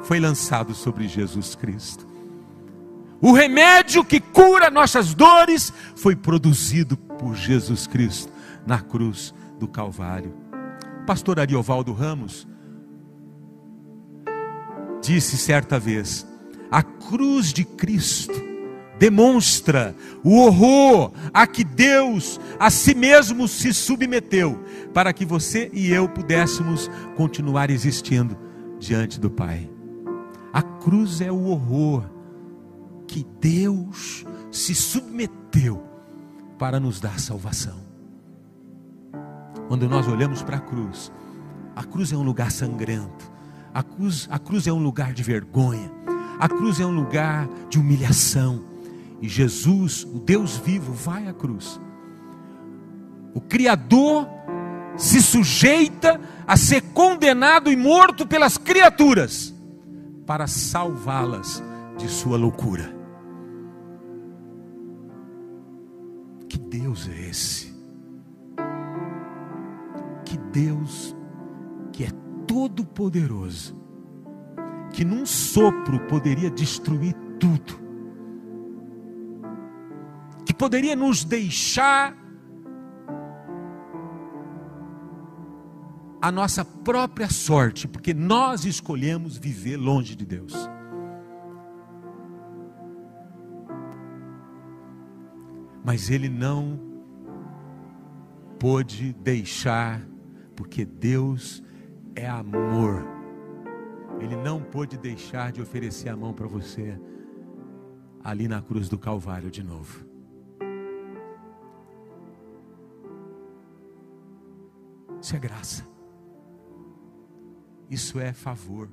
foi 0.03 0.19
lançado 0.19 0.73
sobre 0.73 1.07
Jesus 1.07 1.55
Cristo. 1.55 2.07
O 3.21 3.31
remédio 3.31 4.03
que 4.03 4.19
cura 4.19 4.69
nossas 4.69 5.13
dores 5.13 5.71
foi 5.95 6.15
produzido 6.15 6.97
por 6.97 7.35
Jesus 7.35 7.87
Cristo 7.87 8.31
na 8.67 8.79
cruz 8.79 9.33
do 9.57 9.67
Calvário. 9.67 10.33
Pastor 11.07 11.39
Ariovaldo 11.39 11.93
Ramos 11.93 12.47
disse 15.01 15.37
certa 15.37 15.79
vez: 15.79 16.27
a 16.69 16.83
cruz 16.83 17.53
de 17.53 17.63
Cristo 17.63 18.33
demonstra 18.99 19.95
o 20.23 20.37
horror 20.37 21.11
a 21.33 21.47
que 21.47 21.63
Deus 21.63 22.39
a 22.59 22.69
si 22.69 22.93
mesmo 22.93 23.47
se 23.47 23.73
submeteu, 23.73 24.63
para 24.93 25.13
que 25.13 25.25
você 25.25 25.69
e 25.73 25.91
eu 25.91 26.07
pudéssemos 26.07 26.89
continuar 27.15 27.69
existindo 27.69 28.37
diante 28.79 29.19
do 29.19 29.29
Pai. 29.29 29.72
A 30.53 30.61
cruz 30.61 31.19
é 31.19 31.31
o 31.31 31.45
horror 31.45 32.03
que 33.07 33.25
Deus 33.41 34.23
se 34.51 34.75
submeteu 34.75 35.83
para 36.59 36.79
nos 36.79 36.99
dar 36.99 37.19
salvação. 37.19 37.79
Quando 39.67 39.89
nós 39.89 40.07
olhamos 40.07 40.43
para 40.43 40.57
a 40.57 40.59
cruz, 40.59 41.11
a 41.75 41.83
cruz 41.83 42.13
é 42.13 42.15
um 42.15 42.21
lugar 42.21 42.51
sangrento, 42.51 43.31
a 43.73 43.81
cruz, 43.81 44.27
a 44.29 44.37
cruz 44.37 44.67
é 44.67 44.71
um 44.71 44.77
lugar 44.83 45.11
de 45.11 45.23
vergonha, 45.23 45.91
a 46.39 46.47
cruz 46.47 46.79
é 46.79 46.85
um 46.85 46.93
lugar 46.93 47.49
de 47.67 47.79
humilhação. 47.79 48.63
E 49.19 49.27
Jesus, 49.27 50.03
o 50.03 50.19
Deus 50.19 50.57
vivo, 50.57 50.93
vai 50.93 51.27
à 51.27 51.33
cruz. 51.33 51.81
O 53.33 53.41
Criador 53.41 54.27
se 54.95 55.19
sujeita 55.19 56.21
a 56.45 56.55
ser 56.55 56.81
condenado 56.93 57.71
e 57.71 57.75
morto 57.75 58.27
pelas 58.27 58.55
criaturas 58.55 59.52
para 60.25 60.47
salvá-las 60.47 61.63
de 61.97 62.07
sua 62.07 62.37
loucura. 62.37 62.93
Que 66.49 66.57
Deus 66.57 67.09
é 67.09 67.29
esse? 67.29 67.73
Que 70.25 70.37
Deus 70.51 71.15
que 71.93 72.03
é 72.03 72.09
todo 72.47 72.83
poderoso, 72.83 73.79
que 74.91 75.05
num 75.05 75.25
sopro 75.25 75.99
poderia 76.07 76.49
destruir 76.49 77.13
tudo, 77.39 77.79
que 80.45 80.53
poderia 80.53 80.95
nos 80.95 81.23
deixar 81.23 82.17
a 86.23 86.31
nossa 86.31 86.63
própria 86.63 87.27
sorte, 87.27 87.85
porque 87.85 88.13
nós 88.13 88.63
escolhemos 88.63 89.35
viver 89.35 89.75
longe 89.75 90.15
de 90.15 90.25
Deus. 90.25 90.53
Mas 95.83 96.09
ele 96.09 96.29
não 96.29 96.79
pôde 98.57 99.11
deixar, 99.11 100.01
porque 100.55 100.85
Deus 100.85 101.61
é 102.15 102.29
amor. 102.29 103.05
Ele 104.21 104.37
não 104.37 104.61
pôde 104.61 104.97
deixar 104.97 105.51
de 105.51 105.61
oferecer 105.61 106.07
a 106.07 106.15
mão 106.15 106.31
para 106.31 106.47
você 106.47 106.97
ali 108.23 108.47
na 108.47 108.61
cruz 108.61 108.87
do 108.87 108.97
Calvário 108.97 109.51
de 109.51 109.61
novo. 109.61 110.05
Isso 115.21 115.35
é 115.35 115.39
graça. 115.39 115.92
Isso 117.93 118.19
é 118.19 118.33
favor 118.33 118.89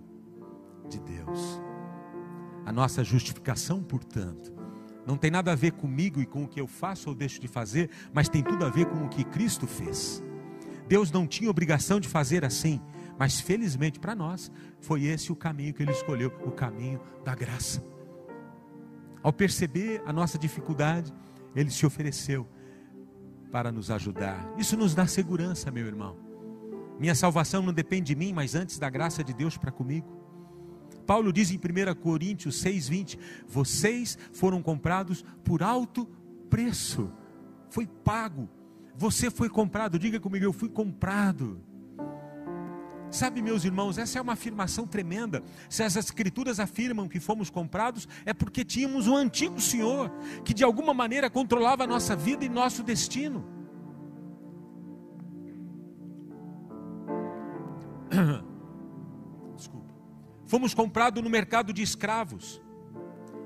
de 0.90 1.00
Deus. 1.00 1.58
A 2.66 2.70
nossa 2.70 3.02
justificação, 3.02 3.82
portanto, 3.82 4.52
não 5.06 5.16
tem 5.16 5.30
nada 5.30 5.52
a 5.52 5.54
ver 5.54 5.72
comigo 5.72 6.20
e 6.20 6.26
com 6.26 6.44
o 6.44 6.46
que 6.46 6.60
eu 6.60 6.66
faço 6.66 7.08
ou 7.08 7.14
deixo 7.14 7.40
de 7.40 7.48
fazer, 7.48 7.88
mas 8.12 8.28
tem 8.28 8.42
tudo 8.42 8.62
a 8.62 8.68
ver 8.68 8.84
com 8.84 9.06
o 9.06 9.08
que 9.08 9.24
Cristo 9.24 9.66
fez. 9.66 10.22
Deus 10.86 11.10
não 11.10 11.26
tinha 11.26 11.48
obrigação 11.48 11.98
de 11.98 12.08
fazer 12.08 12.44
assim, 12.44 12.78
mas 13.18 13.40
felizmente 13.40 13.98
para 13.98 14.14
nós 14.14 14.52
foi 14.82 15.04
esse 15.04 15.32
o 15.32 15.36
caminho 15.36 15.72
que 15.72 15.82
Ele 15.82 15.92
escolheu 15.92 16.30
o 16.44 16.50
caminho 16.50 17.00
da 17.24 17.34
graça. 17.34 17.82
Ao 19.22 19.32
perceber 19.32 20.02
a 20.04 20.12
nossa 20.12 20.38
dificuldade, 20.38 21.10
Ele 21.56 21.70
se 21.70 21.86
ofereceu 21.86 22.46
para 23.50 23.72
nos 23.72 23.90
ajudar. 23.90 24.46
Isso 24.58 24.76
nos 24.76 24.94
dá 24.94 25.06
segurança, 25.06 25.70
meu 25.70 25.86
irmão. 25.86 26.29
Minha 27.00 27.14
salvação 27.14 27.62
não 27.62 27.72
depende 27.72 28.08
de 28.08 28.14
mim, 28.14 28.30
mas 28.30 28.54
antes 28.54 28.78
da 28.78 28.90
graça 28.90 29.24
de 29.24 29.32
Deus 29.32 29.56
para 29.56 29.72
comigo. 29.72 30.06
Paulo 31.06 31.32
diz 31.32 31.50
em 31.50 31.56
1 31.56 31.94
Coríntios 31.94 32.62
6,20: 32.62 33.18
Vocês 33.48 34.18
foram 34.34 34.62
comprados 34.62 35.24
por 35.42 35.62
alto 35.62 36.06
preço, 36.50 37.10
foi 37.70 37.86
pago. 37.86 38.50
Você 38.94 39.30
foi 39.30 39.48
comprado, 39.48 39.98
diga 39.98 40.20
comigo, 40.20 40.44
eu 40.44 40.52
fui 40.52 40.68
comprado. 40.68 41.62
Sabe, 43.10 43.40
meus 43.40 43.64
irmãos, 43.64 43.96
essa 43.96 44.18
é 44.18 44.22
uma 44.22 44.34
afirmação 44.34 44.86
tremenda. 44.86 45.42
Se 45.70 45.82
as 45.82 45.96
escrituras 45.96 46.60
afirmam 46.60 47.08
que 47.08 47.18
fomos 47.18 47.48
comprados, 47.48 48.06
é 48.26 48.34
porque 48.34 48.62
tínhamos 48.62 49.06
um 49.08 49.16
antigo 49.16 49.58
Senhor 49.58 50.12
que 50.44 50.52
de 50.52 50.62
alguma 50.62 50.92
maneira 50.92 51.30
controlava 51.30 51.84
a 51.84 51.86
nossa 51.86 52.14
vida 52.14 52.44
e 52.44 52.48
nosso 52.48 52.82
destino. 52.82 53.59
Fomos 60.50 60.74
comprados 60.74 61.22
no 61.22 61.30
mercado 61.30 61.72
de 61.72 61.80
escravos. 61.80 62.60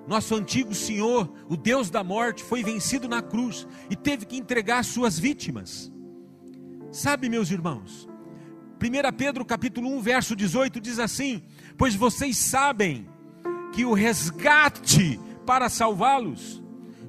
Nosso 0.09 0.35
antigo 0.35 0.75
Senhor, 0.75 1.31
o 1.51 1.55
Deus 1.55 1.91
da 1.91 2.03
morte, 2.03 2.43
foi 2.43 2.65
vencido 2.65 3.07
na 3.07 3.21
cruz 3.21 3.67
e 3.91 3.95
teve 3.95 4.25
que 4.25 4.39
entregar 4.39 4.83
suas 4.83 5.19
vítimas. 5.19 5.93
Sabe, 6.91 7.29
meus 7.29 7.51
irmãos, 7.51 8.09
1 8.83 9.17
Pedro 9.19 9.45
capítulo 9.45 9.95
1, 9.99 10.01
verso 10.01 10.35
18 10.35 10.81
diz 10.81 10.99
assim: 10.99 11.43
Pois 11.77 11.95
vocês 11.95 12.39
sabem 12.39 13.07
que 13.75 13.85
o 13.85 13.93
resgate 13.93 15.21
para 15.45 15.69
salvá-los 15.69 16.63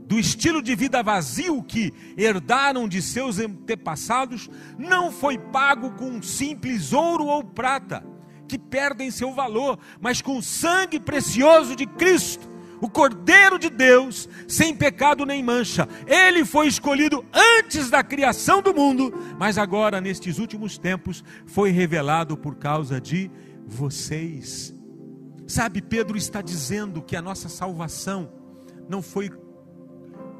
do 0.08 0.19
estilo 0.19 0.62
de 0.62 0.75
vida 0.75 1.01
vazio 1.01 1.63
que 1.63 1.93
herdaram 2.17 2.86
de 2.86 3.01
seus 3.01 3.39
antepassados, 3.39 4.49
não 4.77 5.10
foi 5.10 5.38
pago 5.38 5.91
com 5.91 6.21
simples 6.21 6.91
ouro 6.91 7.27
ou 7.27 7.45
prata, 7.45 8.05
que 8.47 8.58
perdem 8.58 9.12
seu 9.12 9.34
valor, 9.34 9.79
mas 9.99 10.21
com 10.21 10.38
o 10.38 10.43
sangue 10.43 10.99
precioso 10.99 11.75
de 11.75 11.86
Cristo, 11.86 12.49
o 12.81 12.89
Cordeiro 12.89 13.58
de 13.58 13.69
Deus, 13.69 14.27
sem 14.47 14.75
pecado 14.75 15.25
nem 15.25 15.43
mancha. 15.43 15.88
Ele 16.05 16.45
foi 16.45 16.67
escolhido 16.67 17.25
antes 17.34 17.89
da 17.89 18.03
criação 18.03 18.62
do 18.62 18.73
mundo, 18.73 19.13
mas 19.39 19.58
agora, 19.58 20.01
nestes 20.01 20.38
últimos 20.38 20.77
tempos, 20.77 21.23
foi 21.45 21.71
revelado 21.71 22.38
por 22.38 22.55
causa 22.55 22.99
de 22.99 23.31
vocês. 23.65 24.73
Sabe, 25.47 25.81
Pedro 25.81 26.17
está 26.17 26.41
dizendo 26.41 27.01
que 27.01 27.15
a 27.15 27.21
nossa 27.21 27.49
salvação 27.49 28.31
não 28.89 29.01
foi 29.01 29.29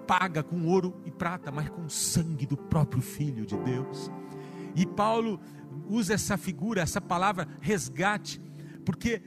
paga 0.06 0.44
com 0.44 0.68
ouro 0.68 1.02
e 1.04 1.12
prata, 1.12 1.52
mas 1.52 1.70
com 1.70 1.86
o 1.86 1.90
sangue 1.90 2.46
do 2.46 2.56
próprio 2.56 3.02
Filho 3.02 3.46
de 3.46 3.58
Deus. 3.58 4.12
E 4.76 4.86
Paulo 4.86 5.40
usa 5.88 6.14
essa 6.14 6.38
figura, 6.38 6.82
essa 6.82 7.02
palavra 7.02 7.48
resgate, 7.60 8.42
porque 8.86 9.22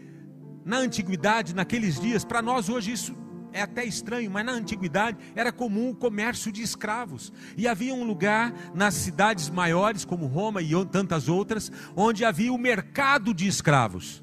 na 0.65 0.79
antiguidade, 0.79 1.55
naqueles 1.55 2.01
dias, 2.01 2.25
para 2.25 2.43
nós 2.43 2.69
hoje 2.69 2.93
isso 2.93 3.17
é 3.53 3.63
até 3.63 3.85
estranho, 3.85 4.31
mas 4.31 4.45
na 4.45 4.53
antiguidade 4.53 5.19
era 5.35 5.51
comum 5.51 5.91
o 5.91 5.95
comércio 5.95 6.53
de 6.53 6.63
escravos. 6.63 7.33
E 7.57 7.67
havia 7.67 7.95
um 7.95 8.05
lugar 8.05 8.53
nas 8.75 8.95
cidades 8.95 9.49
maiores, 9.49 10.05
como 10.05 10.27
Roma 10.27 10.61
e 10.61 10.73
tantas 10.87 11.29
outras, 11.29 11.73
onde 11.97 12.25
havia 12.25 12.53
o 12.53 12.59
mercado 12.59 13.33
de 13.33 13.47
escravos 13.49 14.23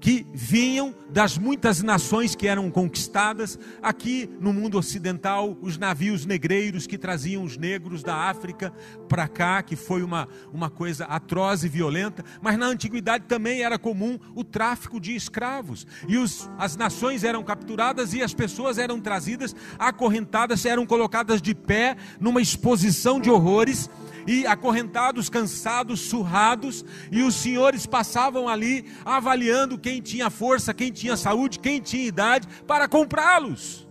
que 0.00 0.26
vinham 0.32 0.94
das 1.10 1.36
muitas 1.36 1.82
nações 1.82 2.34
que 2.34 2.48
eram 2.48 2.70
conquistadas. 2.70 3.58
Aqui 3.82 4.30
no 4.40 4.52
mundo 4.52 4.78
ocidental, 4.78 5.56
os 5.60 5.76
navios 5.76 6.24
negreiros 6.24 6.86
que 6.86 6.96
traziam 6.96 7.44
os 7.44 7.58
negros 7.58 8.02
da 8.02 8.14
África 8.14 8.72
para 9.08 9.28
cá, 9.28 9.62
que 9.62 9.76
foi 9.76 10.02
uma, 10.02 10.26
uma 10.52 10.70
coisa 10.70 11.04
atroz 11.04 11.64
e 11.64 11.68
violenta. 11.68 12.24
Mas 12.40 12.58
na 12.58 12.66
antiguidade 12.66 13.26
também 13.26 13.62
era 13.62 13.78
comum 13.78 14.18
o 14.34 14.42
tráfico 14.42 14.98
de 14.98 15.14
escravos. 15.14 15.86
E 16.08 16.16
os, 16.16 16.50
as 16.58 16.76
nações 16.76 17.22
eram 17.22 17.42
capturadas 17.42 18.14
e 18.14 18.22
as 18.22 18.32
pessoas 18.32 18.78
eram 18.78 19.00
trazidas, 19.00 19.54
acorrentadas, 19.78 20.64
eram 20.64 20.86
colocadas 20.86 21.42
de 21.42 21.54
pé 21.54 21.96
numa 22.18 22.40
exposição 22.40 23.20
de 23.20 23.30
horrores 23.30 23.90
e 24.30 24.46
acorrentados, 24.46 25.28
cansados, 25.28 26.02
surrados, 26.02 26.84
e 27.10 27.20
os 27.20 27.34
senhores 27.34 27.84
passavam 27.84 28.48
ali 28.48 28.84
avaliando 29.04 29.76
quem 29.76 30.00
tinha 30.00 30.30
força, 30.30 30.72
quem 30.72 30.92
tinha 30.92 31.16
saúde, 31.16 31.58
quem 31.58 31.80
tinha 31.80 32.06
idade 32.06 32.46
para 32.64 32.86
comprá-los. 32.86 33.88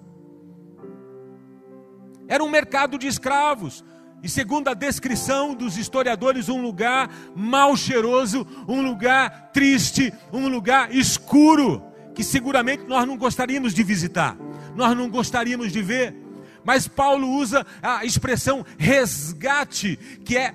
Era 2.25 2.41
um 2.41 2.49
mercado 2.49 2.97
de 2.97 3.05
escravos. 3.05 3.83
E 4.23 4.29
segundo 4.29 4.69
a 4.69 4.73
descrição 4.73 5.53
dos 5.53 5.77
historiadores, 5.77 6.47
um 6.47 6.61
lugar 6.61 7.09
mal 7.35 7.75
cheiroso, 7.75 8.47
um 8.65 8.81
lugar 8.81 9.51
triste, 9.51 10.13
um 10.31 10.47
lugar 10.47 10.95
escuro, 10.95 11.83
que 12.15 12.23
seguramente 12.23 12.85
nós 12.87 13.05
não 13.05 13.17
gostaríamos 13.17 13.73
de 13.73 13.83
visitar, 13.83 14.37
nós 14.73 14.95
não 14.95 15.09
gostaríamos 15.09 15.69
de 15.73 15.81
ver. 15.81 16.28
Mas 16.69 16.87
Paulo 16.87 17.27
usa 17.27 17.65
a 17.81 18.05
expressão 18.05 18.63
resgate, 18.77 19.97
que 20.23 20.37
é 20.37 20.53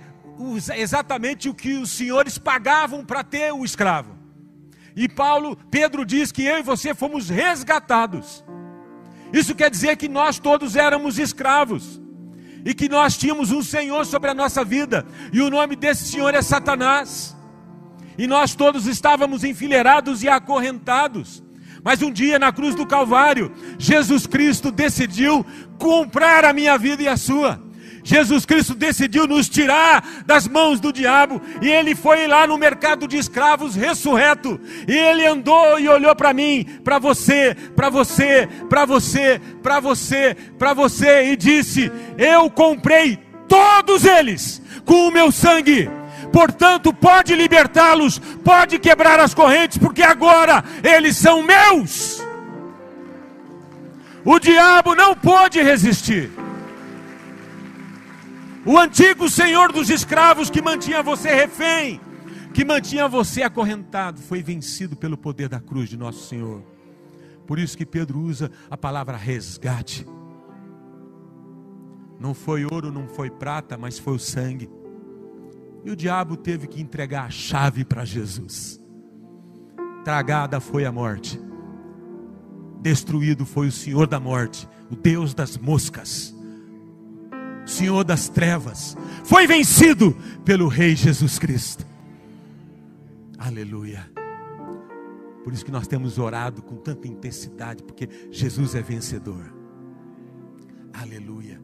exatamente 0.77 1.49
o 1.49 1.55
que 1.55 1.75
os 1.75 1.91
senhores 1.91 2.39
pagavam 2.39 3.05
para 3.05 3.25
ter 3.25 3.53
o 3.53 3.65
escravo. 3.65 4.17
E 4.95 5.09
Paulo, 5.09 5.57
Pedro 5.73 6.07
diz 6.07 6.31
que 6.31 6.45
eu 6.45 6.57
e 6.59 6.63
você 6.63 6.95
fomos 6.95 7.29
resgatados. 7.29 8.45
Isso 9.33 9.57
quer 9.57 9.69
dizer 9.69 9.97
que 9.97 10.09
nós 10.09 10.39
todos 10.39 10.77
éramos 10.77 11.19
escravos 11.19 12.01
e 12.65 12.73
que 12.75 12.89
nós 12.89 13.17
tínhamos 13.17 13.51
um 13.51 13.61
Senhor 13.61 14.07
sobre 14.07 14.31
a 14.31 14.35
nossa 14.35 14.65
vida, 14.65 15.05
e 15.33 15.43
o 15.43 15.51
nome 15.51 15.75
desse 15.75 16.05
Senhor 16.05 16.33
é 16.33 16.43
Satanás. 16.43 17.37
E 18.17 18.29
nós 18.29 18.55
todos 18.55 18.87
estávamos 18.87 19.43
enfileirados 19.43 20.23
e 20.23 20.29
acorrentados. 20.29 21.43
Mas 21.85 22.01
um 22.01 22.11
dia 22.11 22.39
na 22.39 22.51
cruz 22.51 22.75
do 22.75 22.87
Calvário, 22.87 23.53
Jesus 23.79 24.27
Cristo 24.27 24.73
decidiu 24.73 25.45
comprar 25.79 26.45
a 26.45 26.53
minha 26.53 26.79
vida 26.79 27.03
e 27.03 27.09
a 27.09 27.17
sua. 27.17 27.63
Jesus 28.03 28.45
Cristo 28.45 28.75
decidiu 28.75 29.27
nos 29.27 29.49
tirar 29.49 30.23
das 30.27 30.47
mãos 30.47 30.79
do 30.79 30.93
diabo, 30.93 31.41
e 31.63 31.69
ele 31.69 31.95
foi 31.95 32.27
lá 32.27 32.47
no 32.47 32.59
mercado 32.59 33.09
de 33.09 33.17
escravos 33.17 33.75
ressurreto, 33.75 34.61
e 34.87 34.93
ele 34.93 35.27
andou 35.27 35.81
e 35.81 35.89
olhou 35.89 36.15
para 36.15 36.35
mim, 36.35 36.65
para 36.85 36.99
você, 36.99 37.57
para 37.75 37.89
você, 37.89 38.47
para 38.69 38.85
você, 38.85 39.41
para 39.63 39.81
você, 39.81 40.37
para 40.59 40.75
você, 40.75 41.33
e 41.33 41.37
disse: 41.37 41.91
Eu 42.19 42.51
comprei 42.51 43.19
todos 43.49 44.05
eles 44.05 44.61
com 44.85 45.09
o 45.09 45.11
meu 45.11 45.33
sangue. 45.33 45.89
Portanto, 46.35 46.93
pode 46.93 47.33
libertá-los, 47.37 48.19
pode 48.19 48.77
quebrar 48.81 49.21
as 49.21 49.33
correntes, 49.33 49.79
porque 49.79 50.03
agora 50.03 50.65
eles 50.83 51.17
são 51.17 51.45
meus. 51.45 52.21
O 54.25 54.41
diabo 54.41 54.97
não 54.97 55.15
pôde 55.15 55.63
resistir. 55.63 56.33
O 58.67 58.77
antigo 58.77 59.31
senhor 59.31 59.71
dos 59.71 59.89
escravos 59.89 60.51
que 60.51 60.61
mantinha 60.61 61.05
você 61.05 61.33
refém, 61.33 62.01
que 62.53 62.65
mantinha 62.65 63.07
você 63.07 63.45
acorrentado, 63.45 64.21
foi 64.21 64.43
vencido 64.43 64.97
pelo 64.97 65.17
poder 65.17 65.49
da 65.49 65.61
cruz 65.61 65.89
de 65.89 65.97
nosso 65.97 66.27
Senhor. 66.27 66.65
Por 67.47 67.61
isso 67.61 67.79
que 67.79 67.87
Pedro 67.87 68.19
usa 68.19 68.51
a 68.69 68.77
palavra 68.77 69.17
resgate. 69.17 70.05
Não 72.19 72.35
foi 72.35 72.65
ouro, 72.65 72.91
não 72.91 73.07
foi 73.07 73.31
prata, 73.31 73.79
mas 73.79 74.01
foi 74.01 74.15
o 74.15 74.19
sangue. 74.19 74.69
E 75.85 75.91
o 75.91 75.97
diabo 75.97 76.37
teve 76.37 76.67
que 76.67 76.81
entregar 76.81 77.27
a 77.27 77.31
chave 77.31 77.85
para 77.85 78.05
Jesus. 78.05 78.81
Tragada 80.05 80.61
foi 80.61 80.85
a 80.85 80.93
morte. 80.93 81.41
Destruído 82.81 83.45
foi 83.45 83.69
o 83.69 83.73
Senhor 83.73 84.07
da 84.07 84.19
morte, 84.19 84.69
o 84.91 84.97
Deus 84.97 85.35
das 85.35 85.57
moscas. 85.57 86.35
Senhor 87.67 88.05
das 88.05 88.29
trevas, 88.29 88.97
foi 89.25 89.47
vencido 89.47 90.15
pelo 90.45 90.69
Rei 90.69 90.95
Jesus 90.95 91.39
Cristo. 91.39 91.87
Aleluia. 93.39 94.11
Por 95.43 95.53
isso 95.53 95.65
que 95.65 95.71
nós 95.71 95.87
temos 95.87 96.19
orado 96.19 96.63
com 96.63 96.77
tanta 96.77 97.07
intensidade, 97.07 97.83
porque 97.83 98.09
Jesus 98.31 98.75
é 98.75 98.83
vencedor. 98.83 99.53
Aleluia. 100.93 101.61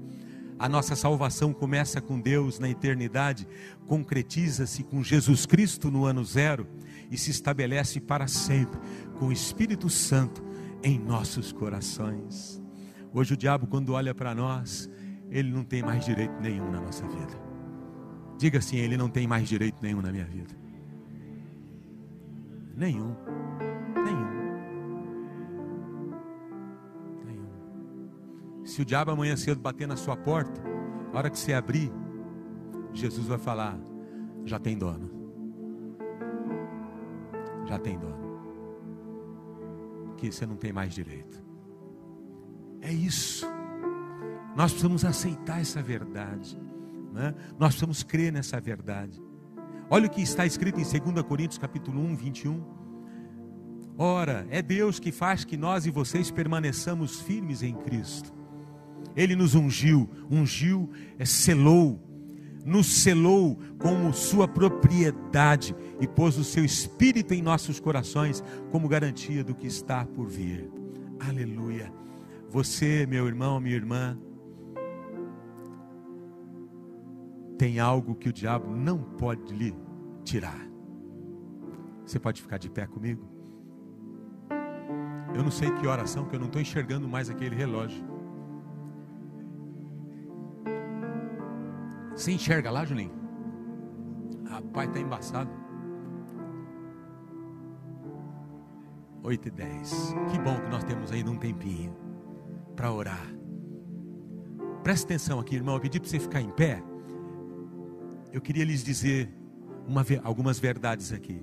A 0.61 0.69
nossa 0.69 0.95
salvação 0.95 1.55
começa 1.55 2.03
com 2.03 2.21
Deus 2.21 2.59
na 2.59 2.69
eternidade, 2.69 3.49
concretiza-se 3.87 4.85
com 4.85 5.03
Jesus 5.03 5.47
Cristo 5.47 5.91
no 5.91 6.05
ano 6.05 6.23
zero 6.23 6.67
e 7.11 7.17
se 7.17 7.31
estabelece 7.31 7.99
para 7.99 8.29
sempre 8.29 8.79
com 9.19 9.29
o 9.29 9.33
Espírito 9.33 9.89
Santo 9.89 10.45
em 10.83 10.99
nossos 10.99 11.51
corações. 11.51 12.63
Hoje 13.11 13.33
o 13.33 13.37
diabo, 13.39 13.67
quando 13.67 13.95
olha 13.95 14.15
para 14.15 14.35
nós, 14.35 14.91
ele 15.31 15.51
não 15.51 15.65
tem 15.65 15.83
mais 15.83 16.05
direito 16.05 16.39
nenhum 16.43 16.71
na 16.71 16.79
nossa 16.83 17.09
vida. 17.09 17.41
Diga 18.37 18.59
assim: 18.59 18.77
ele 18.77 18.99
não 18.99 19.09
tem 19.09 19.27
mais 19.27 19.49
direito 19.49 19.79
nenhum 19.81 20.03
na 20.03 20.13
minha 20.13 20.27
vida. 20.27 20.55
Nenhum. 22.77 23.17
Se 28.65 28.83
o 28.83 28.85
diabo 28.85 29.11
amanhã 29.11 29.37
cedo 29.37 29.61
bater 29.61 29.89
na 29.89 29.97
sua 29.97 30.17
porta, 30.17 30.61
a 31.13 31.17
hora 31.17 31.31
que 31.31 31.39
você 31.39 31.53
abrir, 31.53 31.93
Jesus 32.93 33.27
vai 33.27 33.39
falar: 33.39 33.79
já 34.45 34.59
tem 34.59 34.77
dono. 34.77 35.11
Já 37.67 37.79
tem 37.79 37.99
dono. 37.99 38.19
Que 40.17 40.31
você 40.31 40.45
não 40.45 40.57
tem 40.57 40.73
mais 40.73 40.93
direito. 40.93 41.43
É 42.81 42.93
isso. 42.93 43.47
Nós 44.57 44.73
precisamos 44.73 45.05
aceitar 45.05 45.61
essa 45.61 45.83
verdade. 45.83 46.59
Né? 47.13 47.35
Nós 47.59 47.71
precisamos 47.71 48.03
crer 48.03 48.33
nessa 48.33 48.61
verdade. 48.61 49.23
Olha 49.89 50.07
o 50.07 50.11
que 50.11 50.23
está 50.23 50.47
escrito 50.47 50.79
em 50.81 50.85
2 50.85 51.23
Coríntios 51.27 51.59
capítulo 51.59 52.01
1, 52.01 52.17
21. 52.17 52.65
Ora, 53.99 54.47
é 54.51 54.63
Deus 54.63 54.99
que 54.99 55.13
faz 55.13 55.45
que 55.45 55.57
nós 55.57 55.85
e 55.85 55.91
vocês 55.91 56.31
permaneçamos 56.31 57.21
firmes 57.21 57.63
em 57.63 57.75
Cristo. 57.75 58.40
Ele 59.17 59.35
nos 59.35 59.55
ungiu, 59.55 60.09
ungiu, 60.31 60.91
é, 61.19 61.25
selou, 61.25 62.01
nos 62.65 62.87
selou 62.87 63.59
como 63.79 64.13
sua 64.13 64.47
propriedade 64.47 65.75
e 66.01 66.07
pôs 66.07 66.39
o 66.39 66.45
seu 66.45 66.65
espírito 66.65 67.35
em 67.35 67.43
nossos 67.43 67.81
corações 67.81 68.43
como 68.71 68.89
garantia 68.89 69.43
do 69.43 69.55
que 69.55 69.67
está 69.67 70.05
por 70.05 70.29
vir. 70.29 70.71
Aleluia. 71.19 71.93
Você, 72.49 73.07
meu 73.07 73.27
irmão, 73.27 73.61
minha 73.61 73.77
irmã, 73.77 74.19
tem 77.59 77.79
algo 77.79 78.15
que 78.15 78.29
o 78.29 78.33
diabo 78.33 78.75
não 78.75 78.99
pode 78.99 79.55
lhe 79.55 79.75
tirar. 80.25 80.67
Você 82.07 82.19
pode 82.19 82.43
ficar 82.43 82.59
de 82.59 82.71
pé 82.71 82.87
comigo? 82.87 83.29
Eu 85.35 85.45
não 85.45 85.51
sei 85.51 85.71
que 85.71 85.87
oração, 85.87 86.27
que 86.27 86.35
eu 86.35 86.41
não 86.41 86.47
estou 86.47 86.61
enxergando 86.61 87.09
mais 87.09 87.31
aquele 87.31 87.55
relógio. 87.55 88.10
Você 92.21 92.33
enxerga 92.33 92.71
lá, 92.71 92.85
Julinho? 92.85 93.15
Rapaz, 94.47 94.89
está 94.89 95.01
embaçado. 95.01 95.51
8 99.23 99.49
e 99.49 99.51
10. 99.51 100.15
Que 100.31 100.39
bom 100.39 100.61
que 100.61 100.69
nós 100.69 100.85
temos 100.85 101.11
ainda 101.13 101.31
um 101.31 101.39
tempinho 101.39 101.97
para 102.77 102.93
orar. 102.93 103.27
Presta 104.83 105.07
atenção 105.07 105.41
aqui, 105.41 105.55
irmão. 105.55 105.77
Eu 105.77 105.81
pedi 105.81 105.99
para 105.99 106.11
você 106.11 106.19
ficar 106.19 106.43
em 106.43 106.51
pé 106.51 106.83
eu 108.33 108.41
queria 108.41 108.65
lhes 108.65 108.85
dizer 108.85 109.29
uma, 109.87 110.05
algumas 110.23 110.59
verdades 110.59 111.13
aqui. 111.13 111.43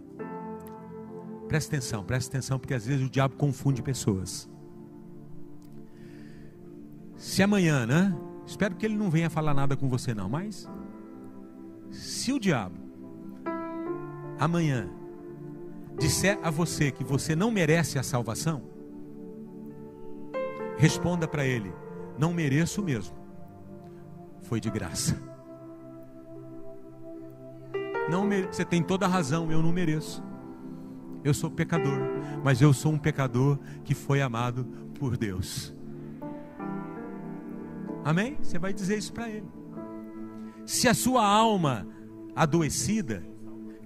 Presta 1.47 1.75
atenção, 1.75 2.03
presta 2.03 2.37
atenção, 2.37 2.59
porque 2.59 2.73
às 2.73 2.85
vezes 2.85 3.05
o 3.05 3.09
diabo 3.09 3.35
confunde 3.35 3.81
pessoas. 3.81 4.47
Se 7.17 7.41
amanhã, 7.41 7.85
né? 7.85 8.15
Espero 8.47 8.75
que 8.75 8.85
ele 8.85 8.95
não 8.95 9.09
venha 9.09 9.29
falar 9.29 9.53
nada 9.53 9.75
com 9.75 9.89
você, 9.89 10.13
não, 10.13 10.29
mas 10.29 10.67
se 11.91 12.31
o 12.31 12.39
diabo 12.39 12.77
amanhã 14.39 14.89
disser 15.99 16.39
a 16.41 16.49
você 16.49 16.89
que 16.89 17.03
você 17.03 17.35
não 17.35 17.51
merece 17.51 17.99
a 17.99 18.03
salvação, 18.03 18.63
responda 20.77 21.27
para 21.27 21.45
ele: 21.45 21.73
não 22.17 22.33
mereço 22.33 22.81
mesmo, 22.81 23.15
foi 24.43 24.61
de 24.61 24.69
graça. 24.69 25.21
Não 28.09 28.23
mere... 28.23 28.47
Você 28.47 28.63
tem 28.63 28.81
toda 28.81 29.05
a 29.05 29.09
razão, 29.09 29.51
eu 29.51 29.61
não 29.61 29.73
mereço. 29.73 30.23
Eu 31.21 31.33
sou 31.33 31.51
pecador, 31.51 31.99
mas 32.41 32.61
eu 32.61 32.71
sou 32.71 32.93
um 32.93 32.97
pecador 32.97 33.59
que 33.83 33.93
foi 33.93 34.21
amado 34.21 34.63
por 34.97 35.17
Deus. 35.17 35.76
Amém? 38.07 38.37
Você 38.41 38.57
vai 38.57 38.71
dizer 38.71 38.97
isso 38.97 39.11
para 39.11 39.29
ele. 39.29 39.45
Se 40.65 40.87
a 40.87 40.93
sua 40.93 41.27
alma 41.27 41.85
adoecida 42.33 43.21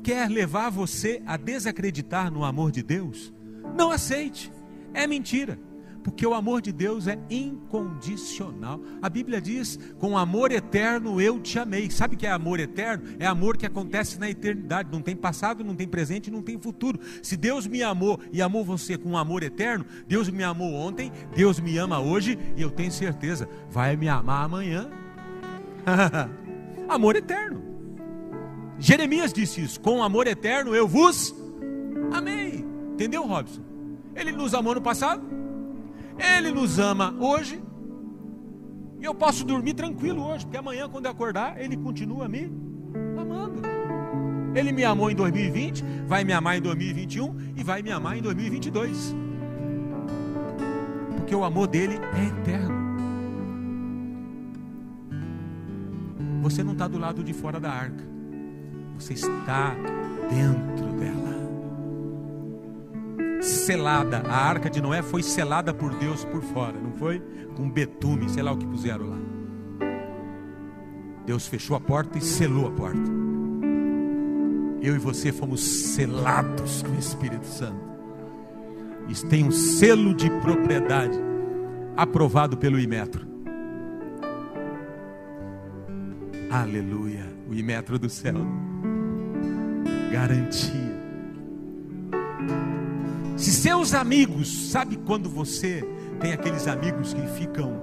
quer 0.04 0.30
levar 0.30 0.70
você 0.70 1.24
a 1.26 1.38
desacreditar 1.38 2.32
no 2.32 2.44
amor 2.44 2.72
de 2.72 2.84
Deus, 2.84 3.34
não 3.76 3.90
aceite. 3.90 4.54
É 4.94 5.08
mentira 5.08 5.58
porque 6.04 6.26
o 6.26 6.34
amor 6.34 6.62
de 6.62 6.72
Deus 6.72 7.08
é 7.08 7.18
incondicional. 7.30 8.82
A 9.02 9.10
Bíblia 9.10 9.42
diz: 9.42 9.80
com 10.00 10.18
amor 10.18 10.52
eterno 10.52 11.22
eu 11.22 11.40
te 11.40 11.60
amei. 11.60 11.90
Sabe 11.90 12.16
o 12.16 12.18
que 12.18 12.26
é 12.26 12.32
amor 12.32 12.60
eterno? 12.60 13.04
É 13.20 13.26
amor 13.26 13.58
que 13.58 13.66
acontece 13.66 14.20
na 14.20 14.30
eternidade. 14.30 14.90
Não 14.92 15.02
tem 15.02 15.16
passado, 15.16 15.64
não 15.64 15.76
tem 15.76 15.88
presente, 15.88 16.32
não 16.32 16.42
tem 16.42 16.60
futuro. 16.60 17.00
Se 17.22 17.38
Deus 17.38 17.68
me 17.68 17.84
amou 17.84 18.20
e 18.32 18.42
amou 18.42 18.64
você 18.64 18.98
com 18.98 19.18
amor 19.18 19.44
eterno, 19.44 19.86
Deus 20.08 20.30
me 20.30 20.44
amou 20.44 20.74
ontem, 20.74 21.12
Deus 21.36 21.60
me 21.60 21.78
ama 21.78 22.00
hoje 22.00 22.38
e 22.56 22.62
eu 22.62 22.72
tenho 22.72 22.92
certeza, 22.92 23.48
vai 23.70 23.96
me 23.96 24.08
amar 24.08 24.46
amanhã. 24.46 24.90
amor 26.88 27.16
eterno. 27.16 27.62
Jeremias 28.80 29.32
disse 29.32 29.62
isso: 29.62 29.80
com 29.80 30.04
amor 30.04 30.28
eterno 30.28 30.76
eu 30.76 30.88
vos 30.88 31.36
amei. 32.12 32.66
Entendeu, 32.94 33.26
Robson? 33.26 33.62
Ele 34.16 34.32
nos 34.32 34.54
amou 34.54 34.76
no 34.76 34.82
passado, 34.82 35.24
ele 36.22 36.52
nos 36.52 36.80
ama 36.80 37.14
hoje. 37.20 37.62
E 39.00 39.06
eu 39.06 39.16
posso 39.16 39.44
dormir 39.44 39.74
tranquilo 39.74 40.24
hoje, 40.24 40.46
porque 40.46 40.58
amanhã, 40.58 40.88
quando 40.88 41.06
eu 41.06 41.12
acordar, 41.12 41.60
Ele 41.60 41.76
continua 41.76 42.28
me 42.28 42.52
amando. 43.20 43.62
Ele 44.54 44.72
me 44.72 44.84
amou 44.84 45.10
em 45.10 45.16
2020, 45.16 45.84
vai 46.06 46.24
me 46.24 46.34
amar 46.34 46.58
em 46.58 46.62
2021 46.62 47.54
e 47.56 47.64
vai 47.64 47.82
me 47.82 47.92
amar 47.92 48.18
em 48.18 48.22
2022. 48.22 49.16
Porque 51.16 51.34
o 51.34 51.44
amor 51.44 51.68
dele 51.68 51.96
é 52.14 52.40
eterno. 52.40 52.82
Você 56.44 56.64
não 56.64 56.74
está 56.74 56.88
do 56.88 57.00
lado 57.00 57.24
de 57.24 57.34
fora 57.34 57.60
da 57.60 57.72
arca, 57.72 58.04
você 58.98 59.14
está 59.14 59.74
dentro. 60.30 60.91
Selada. 63.42 64.20
A 64.28 64.36
arca 64.36 64.70
de 64.70 64.82
Noé 64.82 65.02
foi 65.02 65.24
selada 65.24 65.74
por 65.74 65.94
Deus 65.96 66.24
por 66.26 66.42
fora, 66.42 66.80
não 66.80 66.94
foi? 66.94 67.22
Com 67.56 67.70
betume, 67.70 68.30
sei 68.30 68.44
lá 68.44 68.52
o 68.52 68.58
que 68.58 68.66
puseram 68.66 69.10
lá. 69.10 69.18
Deus 71.26 71.48
fechou 71.48 71.76
a 71.76 71.80
porta 71.80 72.18
e 72.18 72.22
selou 72.22 72.68
a 72.68 72.72
porta. 72.72 73.12
Eu 74.82 74.96
e 74.96 75.00
você 75.00 75.32
fomos 75.32 75.62
selados 75.62 76.82
com 76.82 76.92
o 76.92 77.00
Espírito 77.00 77.46
Santo. 77.46 77.92
Isso 79.08 79.28
tem 79.28 79.46
um 79.46 79.52
selo 79.52 80.14
de 80.14 80.30
propriedade 80.42 81.20
aprovado 81.96 82.58
pelo 82.58 82.80
Imetro. 82.80 83.28
Aleluia. 86.50 87.26
O 87.48 87.54
Imetro 87.54 88.00
do 88.00 88.10
céu. 88.10 88.36
Garantia. 90.12 90.91
Se 93.42 93.52
seus 93.52 93.96
amigos, 93.96 94.70
sabe 94.70 94.98
quando 94.98 95.28
você 95.28 95.84
tem 96.20 96.32
aqueles 96.32 96.68
amigos 96.68 97.12
que 97.12 97.28
ficam. 97.40 97.74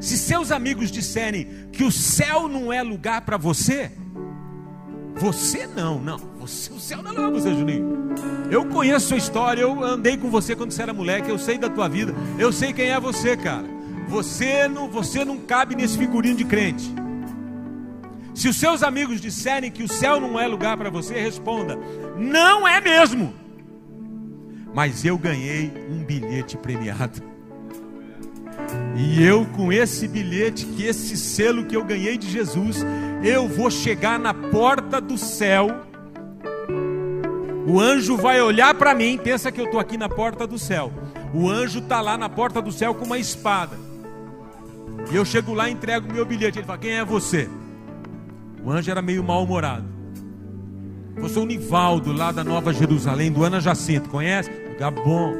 Se 0.00 0.16
seus 0.16 0.50
amigos 0.50 0.90
disserem 0.90 1.68
que 1.70 1.84
o 1.84 1.92
céu 1.92 2.48
não 2.48 2.72
é 2.72 2.82
lugar 2.82 3.20
para 3.20 3.36
você, 3.36 3.92
você 5.14 5.66
não, 5.66 6.00
não. 6.00 6.16
Você, 6.40 6.72
o 6.72 6.80
céu 6.80 7.02
não 7.02 7.10
é 7.10 7.12
lugar 7.12 7.30
para 7.32 7.38
você, 7.38 7.54
Juninho. 7.54 8.14
Eu 8.50 8.64
conheço 8.64 9.08
sua 9.08 9.18
história, 9.18 9.60
eu 9.60 9.84
andei 9.84 10.16
com 10.16 10.30
você 10.30 10.56
quando 10.56 10.70
você 10.70 10.84
era 10.84 10.94
moleque, 10.94 11.28
eu 11.28 11.38
sei 11.38 11.58
da 11.58 11.68
tua 11.68 11.86
vida, 11.86 12.14
eu 12.38 12.50
sei 12.50 12.72
quem 12.72 12.88
é 12.88 12.98
você, 12.98 13.36
cara. 13.36 13.66
Você 14.08 14.66
não, 14.66 14.88
você 14.88 15.22
não 15.22 15.36
cabe 15.36 15.76
nesse 15.76 15.98
figurino 15.98 16.38
de 16.38 16.46
crente. 16.46 16.90
Se 18.36 18.50
os 18.50 18.56
seus 18.56 18.82
amigos 18.82 19.18
disserem 19.18 19.70
que 19.70 19.82
o 19.82 19.88
céu 19.88 20.20
não 20.20 20.38
é 20.38 20.46
lugar 20.46 20.76
para 20.76 20.90
você, 20.90 21.14
responda: 21.14 21.78
não 22.18 22.68
é 22.68 22.78
mesmo. 22.82 23.34
Mas 24.74 25.06
eu 25.06 25.16
ganhei 25.16 25.72
um 25.90 26.04
bilhete 26.04 26.54
premiado. 26.54 27.22
E 28.94 29.24
eu, 29.24 29.46
com 29.56 29.72
esse 29.72 30.06
bilhete, 30.06 30.66
que 30.66 30.84
esse 30.84 31.16
selo 31.16 31.64
que 31.64 31.74
eu 31.74 31.82
ganhei 31.82 32.18
de 32.18 32.30
Jesus, 32.30 32.84
eu 33.24 33.48
vou 33.48 33.70
chegar 33.70 34.18
na 34.18 34.34
porta 34.34 35.00
do 35.00 35.16
céu. 35.16 35.68
O 37.66 37.80
anjo 37.80 38.18
vai 38.18 38.42
olhar 38.42 38.74
para 38.74 38.94
mim, 38.94 39.18
pensa 39.18 39.50
que 39.50 39.58
eu 39.58 39.64
estou 39.64 39.80
aqui 39.80 39.96
na 39.96 40.10
porta 40.10 40.46
do 40.46 40.58
céu. 40.58 40.92
O 41.32 41.48
anjo 41.48 41.78
está 41.78 42.02
lá 42.02 42.18
na 42.18 42.28
porta 42.28 42.60
do 42.60 42.70
céu 42.70 42.94
com 42.94 43.06
uma 43.06 43.18
espada. 43.18 43.78
E 45.10 45.16
eu 45.16 45.24
chego 45.24 45.54
lá 45.54 45.70
e 45.70 45.72
entrego 45.72 46.12
meu 46.12 46.26
bilhete. 46.26 46.58
Ele 46.58 46.66
fala: 46.66 46.78
Quem 46.78 46.98
é 46.98 47.04
você? 47.04 47.48
O 48.66 48.72
anjo 48.72 48.90
era 48.90 49.00
meio 49.00 49.22
mal-humorado. 49.22 49.84
Sou 51.28 51.44
o 51.44 51.46
Nivaldo, 51.46 52.12
lá 52.12 52.32
da 52.32 52.42
Nova 52.42 52.74
Jerusalém, 52.74 53.30
do 53.30 53.44
Ana 53.44 53.60
Jacinto, 53.60 54.10
conhece? 54.10 54.50
Gabon. 54.76 55.34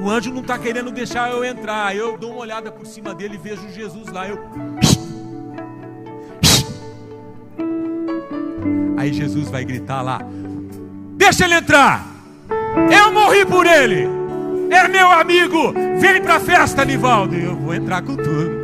O 0.00 0.08
anjo 0.08 0.32
não 0.32 0.42
está 0.42 0.56
querendo 0.56 0.92
deixar 0.92 1.32
eu 1.32 1.44
entrar. 1.44 1.94
Eu 1.96 2.16
dou 2.16 2.30
uma 2.30 2.42
olhada 2.42 2.70
por 2.70 2.86
cima 2.86 3.12
dele 3.12 3.34
e 3.34 3.38
vejo 3.38 3.68
Jesus 3.72 4.06
lá. 4.12 4.28
Eu. 4.28 4.38
Aí 8.96 9.12
Jesus 9.12 9.50
vai 9.50 9.64
gritar 9.64 10.02
lá: 10.02 10.20
Deixa 11.16 11.46
ele 11.46 11.54
entrar. 11.54 12.06
Eu 12.92 13.12
morri 13.12 13.44
por 13.44 13.66
ele. 13.66 14.06
É 14.70 14.86
meu 14.86 15.10
amigo. 15.10 15.72
Vem 15.98 16.22
para 16.22 16.36
a 16.36 16.40
festa, 16.40 16.84
Nivaldo. 16.84 17.34
Eu 17.34 17.56
vou 17.56 17.74
entrar 17.74 18.02
com 18.02 18.14
tudo. 18.14 18.62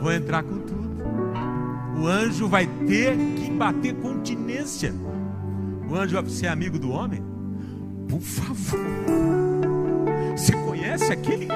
Vou 0.00 0.10
entrar 0.10 0.42
com. 0.42 0.59
O 2.00 2.06
anjo 2.06 2.48
vai 2.48 2.66
ter 2.86 3.14
que 3.36 3.50
bater 3.50 3.94
continência. 3.96 4.94
O 5.86 5.94
anjo 5.94 6.14
vai 6.14 6.30
ser 6.30 6.46
amigo 6.46 6.78
do 6.78 6.90
homem? 6.90 7.22
Por 8.08 8.20
favor. 8.22 8.80
Você 10.34 10.52
conhece 10.52 11.12
aquele? 11.12 11.46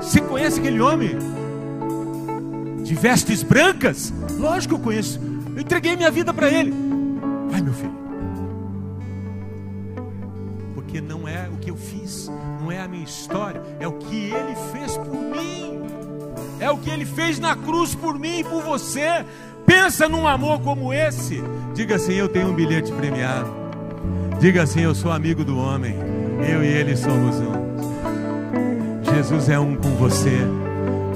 Você 0.00 0.22
conhece 0.22 0.60
aquele 0.60 0.80
homem? 0.80 1.10
De 2.82 2.94
vestes 2.94 3.42
brancas? 3.42 4.14
Lógico 4.38 4.76
que 4.76 4.80
eu 4.80 4.84
conheço. 4.84 5.20
Eu 5.54 5.60
entreguei 5.60 5.94
minha 5.94 6.10
vida 6.10 6.32
para 6.32 6.48
ele. 6.48 6.72
Vai, 7.50 7.60
meu 7.60 7.74
filho. 7.74 7.94
Porque 10.74 11.02
não 11.02 11.28
é 11.28 11.50
o 11.52 11.58
que 11.58 11.70
eu 11.70 11.76
fiz, 11.76 12.30
não 12.62 12.72
é 12.72 12.80
a 12.80 12.88
minha 12.88 13.04
história, 13.04 13.60
é 13.78 13.86
o 13.86 13.92
que 13.92 14.30
ele 14.30 14.54
fez 14.72 14.96
por 14.96 15.14
mim. 15.14 15.83
É 16.64 16.70
o 16.70 16.78
que 16.78 16.88
ele 16.88 17.04
fez 17.04 17.38
na 17.38 17.54
cruz 17.54 17.94
por 17.94 18.18
mim 18.18 18.38
e 18.38 18.44
por 18.44 18.62
você. 18.62 19.22
Pensa 19.66 20.08
num 20.08 20.26
amor 20.26 20.62
como 20.62 20.94
esse. 20.94 21.44
Diga 21.74 21.96
assim: 21.96 22.14
Eu 22.14 22.26
tenho 22.26 22.48
um 22.48 22.54
bilhete 22.54 22.90
premiado. 22.90 23.54
Diga 24.40 24.62
assim: 24.62 24.80
Eu 24.80 24.94
sou 24.94 25.12
amigo 25.12 25.44
do 25.44 25.58
homem. 25.58 25.94
Eu 26.48 26.64
e 26.64 26.66
ele 26.66 26.96
somos 26.96 27.36
um. 27.36 29.12
Jesus 29.12 29.50
é 29.50 29.58
um 29.58 29.76
com 29.76 29.90
você. 29.90 30.38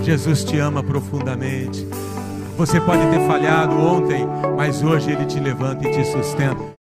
Jesus 0.02 0.44
te 0.44 0.58
ama 0.58 0.82
profundamente. 0.82 1.88
Você 2.58 2.78
pode 2.78 3.00
ter 3.08 3.26
falhado 3.26 3.74
ontem, 3.74 4.26
mas 4.54 4.82
hoje 4.82 5.12
ele 5.12 5.24
te 5.24 5.40
levanta 5.40 5.88
e 5.88 5.92
te 5.92 6.04
sustenta. 6.12 6.76